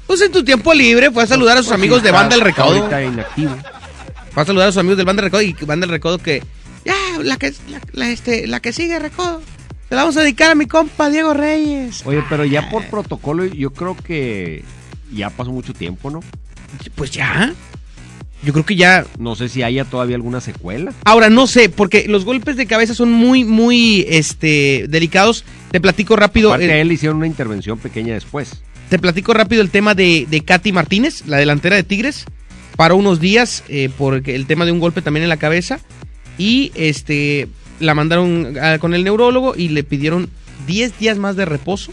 Pues 0.05 0.20
en 0.20 0.30
tu 0.30 0.43
tiempo 0.43 0.74
libre 0.74 1.10
fue 1.10 1.24
a 1.24 1.26
saludar 1.26 1.55
a 1.55 1.62
sus 1.62 1.70
Pues 1.70 1.80
amigos 1.80 2.03
de 2.03 2.12
Banda 2.12 2.36
del 2.36 2.53
ahorita 2.53 3.01
inactivo. 3.01 3.55
Fue 4.34 4.43
a 4.43 4.45
saludar 4.45 4.68
a 4.68 4.72
sus 4.74 4.80
amigos 4.80 4.97
del 4.97 5.05
Banda 5.05 5.22
del 5.22 5.32
Recodo 5.32 5.41
y 5.41 5.53
Banda 5.66 5.86
del 5.86 5.93
Recodo 5.93 6.18
que. 6.18 6.43
Ya, 6.84 6.95
la 7.24 7.38
que, 7.38 7.53
la, 7.70 7.80
la, 7.93 8.10
este, 8.10 8.45
la 8.45 8.60
que 8.60 8.74
sigue, 8.74 8.99
Recodo. 8.99 9.41
Se 9.88 9.95
la 9.95 10.01
vamos 10.01 10.18
a 10.18 10.20
dedicar 10.20 10.51
a 10.51 10.55
mi 10.55 10.66
compa 10.66 11.10
Diego 11.10 11.34
Reyes. 11.34 12.01
Oye, 12.05 12.22
pero 12.28 12.43
ya 12.43 12.70
por 12.70 12.84
protocolo 12.88 13.45
yo 13.45 13.72
creo 13.72 13.95
que 13.95 14.66
ya 15.14 15.30
pasó 15.30 15.51
mucho 15.51 15.74
tiempo, 15.74 16.10
¿no? 16.10 16.20
Pues 16.95 17.12
ya. 17.12 17.53
Yo 18.43 18.53
creo 18.53 18.65
que 18.65 18.75
ya. 18.75 19.05
No 19.17 19.35
sé 19.35 19.49
si 19.49 19.63
haya 19.63 19.83
todavía 19.85 20.15
alguna 20.15 20.39
secuela. 20.41 20.93
Ahora, 21.05 21.29
no 21.29 21.45
sé, 21.47 21.67
porque 21.69 22.05
los 22.07 22.23
golpes 22.25 22.55
de 22.55 22.67
cabeza 22.67 22.93
son 22.93 23.11
muy, 23.11 23.43
muy 23.43 24.05
este, 24.09 24.85
delicados. 24.89 25.43
Te 25.71 25.81
platico 25.81 26.15
rápido. 26.15 26.49
Aparte 26.53 26.71
eh, 26.71 26.81
él 26.81 26.91
hicieron 26.91 27.17
una 27.17 27.27
intervención 27.27 27.77
pequeña 27.77 28.13
después. 28.13 28.61
Te 28.89 28.97
platico 28.97 29.33
rápido 29.33 29.61
el 29.61 29.69
tema 29.69 29.93
de, 29.93 30.25
de 30.29 30.41
Katy 30.41 30.71
Martínez, 30.71 31.25
la 31.27 31.37
delantera 31.37 31.75
de 31.75 31.83
Tigres. 31.83 32.25
Paró 32.77 32.95
unos 32.95 33.19
días 33.19 33.63
eh, 33.67 33.89
por 33.97 34.21
el 34.27 34.45
tema 34.47 34.65
de 34.65 34.71
un 34.71 34.79
golpe 34.79 35.01
también 35.01 35.23
en 35.23 35.29
la 35.29 35.37
cabeza. 35.37 35.79
Y 36.37 36.71
este 36.75 37.47
la 37.81 37.93
mandaron 37.93 38.57
a- 38.61 38.79
con 38.79 38.93
el 38.93 39.03
neurólogo 39.03 39.53
y 39.55 39.69
le 39.69 39.83
pidieron 39.83 40.29
10 40.67 40.97
días 40.97 41.17
más 41.17 41.35
de 41.35 41.45
reposo 41.45 41.91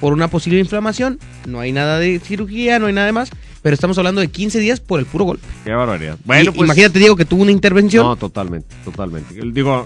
por 0.00 0.12
una 0.12 0.28
posible 0.28 0.58
inflamación. 0.58 1.18
No 1.46 1.60
hay 1.60 1.72
nada 1.72 1.98
de 1.98 2.18
cirugía, 2.20 2.78
no 2.80 2.86
hay 2.86 2.92
nada 2.92 3.06
de 3.06 3.12
más. 3.12 3.30
Pero 3.62 3.74
estamos 3.74 3.98
hablando 3.98 4.20
de 4.20 4.28
15 4.28 4.60
días 4.60 4.80
por 4.80 5.00
el 5.00 5.06
puro 5.06 5.24
golpe. 5.24 5.46
Qué 5.64 5.72
barbaridad. 5.72 6.16
Y- 6.18 6.26
Bueno, 6.26 6.52
pues. 6.52 6.66
Imagínate, 6.66 6.98
Diego, 6.98 7.16
que 7.16 7.24
tuvo 7.24 7.42
una 7.42 7.50
intervención. 7.52 8.04
No, 8.06 8.16
totalmente, 8.16 8.74
totalmente. 8.84 9.34
Digo, 9.52 9.84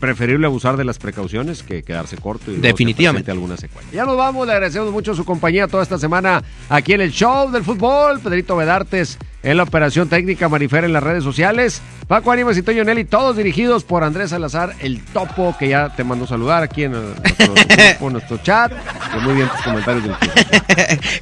preferible 0.00 0.46
abusar 0.46 0.76
de 0.76 0.84
las 0.84 0.98
precauciones 0.98 1.62
que 1.62 1.82
quedarse 1.84 2.16
corto 2.16 2.50
y 2.50 2.56
Definitivamente. 2.56 3.30
alguna 3.30 3.56
secuela. 3.56 3.88
Ya 3.92 4.04
nos 4.04 4.16
vamos, 4.16 4.44
le 4.46 4.52
agradecemos 4.52 4.90
mucho 4.90 5.14
su 5.14 5.24
compañía 5.24 5.68
toda 5.68 5.82
esta 5.84 5.98
semana 5.98 6.42
aquí 6.68 6.92
en 6.94 7.00
el 7.02 7.12
show 7.12 7.50
del 7.52 7.62
fútbol. 7.62 8.18
Pedrito 8.20 8.56
Vedartes 8.56 9.16
en 9.42 9.56
la 9.56 9.62
operación 9.62 10.08
técnica, 10.08 10.48
Marifer 10.48 10.84
en 10.84 10.92
las 10.92 11.02
redes 11.02 11.22
sociales, 11.22 11.80
Paco 12.08 12.32
Ánimas 12.32 12.56
y 12.56 12.62
Toño 12.62 12.82
Nelly, 12.84 13.04
todos 13.04 13.36
dirigidos 13.36 13.84
por 13.84 14.02
Andrés 14.02 14.30
Salazar, 14.30 14.74
el 14.80 15.00
topo, 15.04 15.54
que 15.58 15.68
ya 15.68 15.88
te 15.94 16.02
mando 16.04 16.26
saludar 16.26 16.62
aquí 16.64 16.84
en 16.84 16.92
nuestro, 16.92 17.54
grupo, 17.54 18.10
nuestro 18.10 18.38
chat. 18.38 18.72
Muy 19.22 19.34
bien 19.34 19.48
tus 19.48 19.60
comentarios 19.62 20.04
del. 20.04 20.16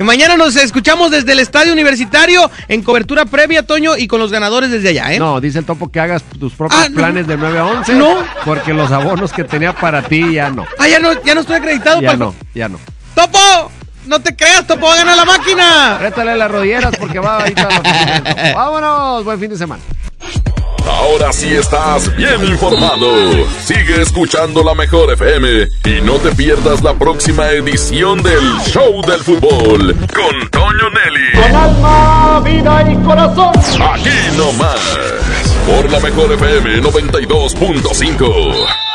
Mañana 0.07 0.37
nos 0.37 0.57
escuchamos 0.57 1.11
desde 1.11 1.33
el 1.33 1.39
Estadio 1.41 1.73
Universitario 1.73 2.51
en 2.69 2.83
cobertura 2.83 3.25
previa, 3.27 3.63
Toño, 3.67 3.97
y 3.97 4.07
con 4.09 4.21
los 4.21 4.33
ganadores 4.33 4.71
desde 4.71 4.89
allá, 4.91 5.13
¿eh? 5.13 5.19
No, 5.19 5.41
dice 5.41 5.59
el 5.59 5.65
topo 5.65 5.91
que 5.91 6.01
hagas 6.01 6.23
tus 6.23 6.55
propios 6.55 6.81
Ah, 6.83 6.89
no. 6.89 6.97
planes 6.97 7.27
de 7.27 7.37
9 7.37 7.59
a 7.59 7.67
11. 7.67 7.95
No. 7.95 8.17
Porque 8.45 8.73
los 8.73 8.91
abonos 8.91 9.33
que 9.33 9.45
tenía 9.45 9.73
para 9.75 10.03
ti 10.03 10.33
ya 10.35 10.51
no. 10.51 10.65
Ah, 10.79 10.89
ya 10.89 10.99
no, 10.99 11.11
ya 11.25 11.35
no 11.35 11.43
estoy 11.43 11.57
acreditado 11.57 12.01
Ya 12.01 12.17
no, 12.17 12.35
ya 12.55 12.69
no. 12.69 12.79
¡Topo! 13.15 13.71
¡No 14.07 14.21
te 14.21 14.37
creas, 14.37 14.67
Topo! 14.67 14.87
¡Va 14.87 14.95
a 14.95 14.97
ganar 14.97 15.17
la 15.17 15.25
máquina! 15.25 15.99
Rétale 15.99 16.37
las 16.37 16.51
rodilleras 16.51 16.95
porque 16.99 17.19
va 17.19 17.39
a 17.39 17.49
la 17.49 17.55
Topo. 17.55 17.83
Vámonos, 18.55 19.25
buen 19.25 19.41
fin 19.41 19.51
de 19.51 19.57
semana. 19.57 19.83
Ahora 20.87 21.33
sí 21.33 21.55
estás 21.55 22.15
bien 22.15 22.45
informado. 22.45 23.09
Sigue 23.65 24.03
escuchando 24.03 24.63
la 24.63 24.75
mejor 24.75 25.11
FM 25.13 25.67
y 25.85 26.01
no 26.03 26.15
te 26.15 26.35
pierdas 26.35 26.83
la 26.83 26.95
próxima 26.95 27.49
edición 27.51 28.23
del 28.23 28.59
Show 28.67 29.01
del 29.07 29.23
Fútbol 29.23 29.97
con 30.15 30.51
Toño 30.51 30.91
Nelly. 30.91 31.43
Con 31.43 31.57
alma, 31.57 32.41
vida 32.45 32.85
y 32.91 32.97
corazón. 33.03 33.53
Aquí 33.81 34.11
nomás. 34.37 34.81
Por 35.67 35.91
la 35.91 36.01
mejor 36.01 36.31
FM 36.33 36.83
92.5. 36.83 38.94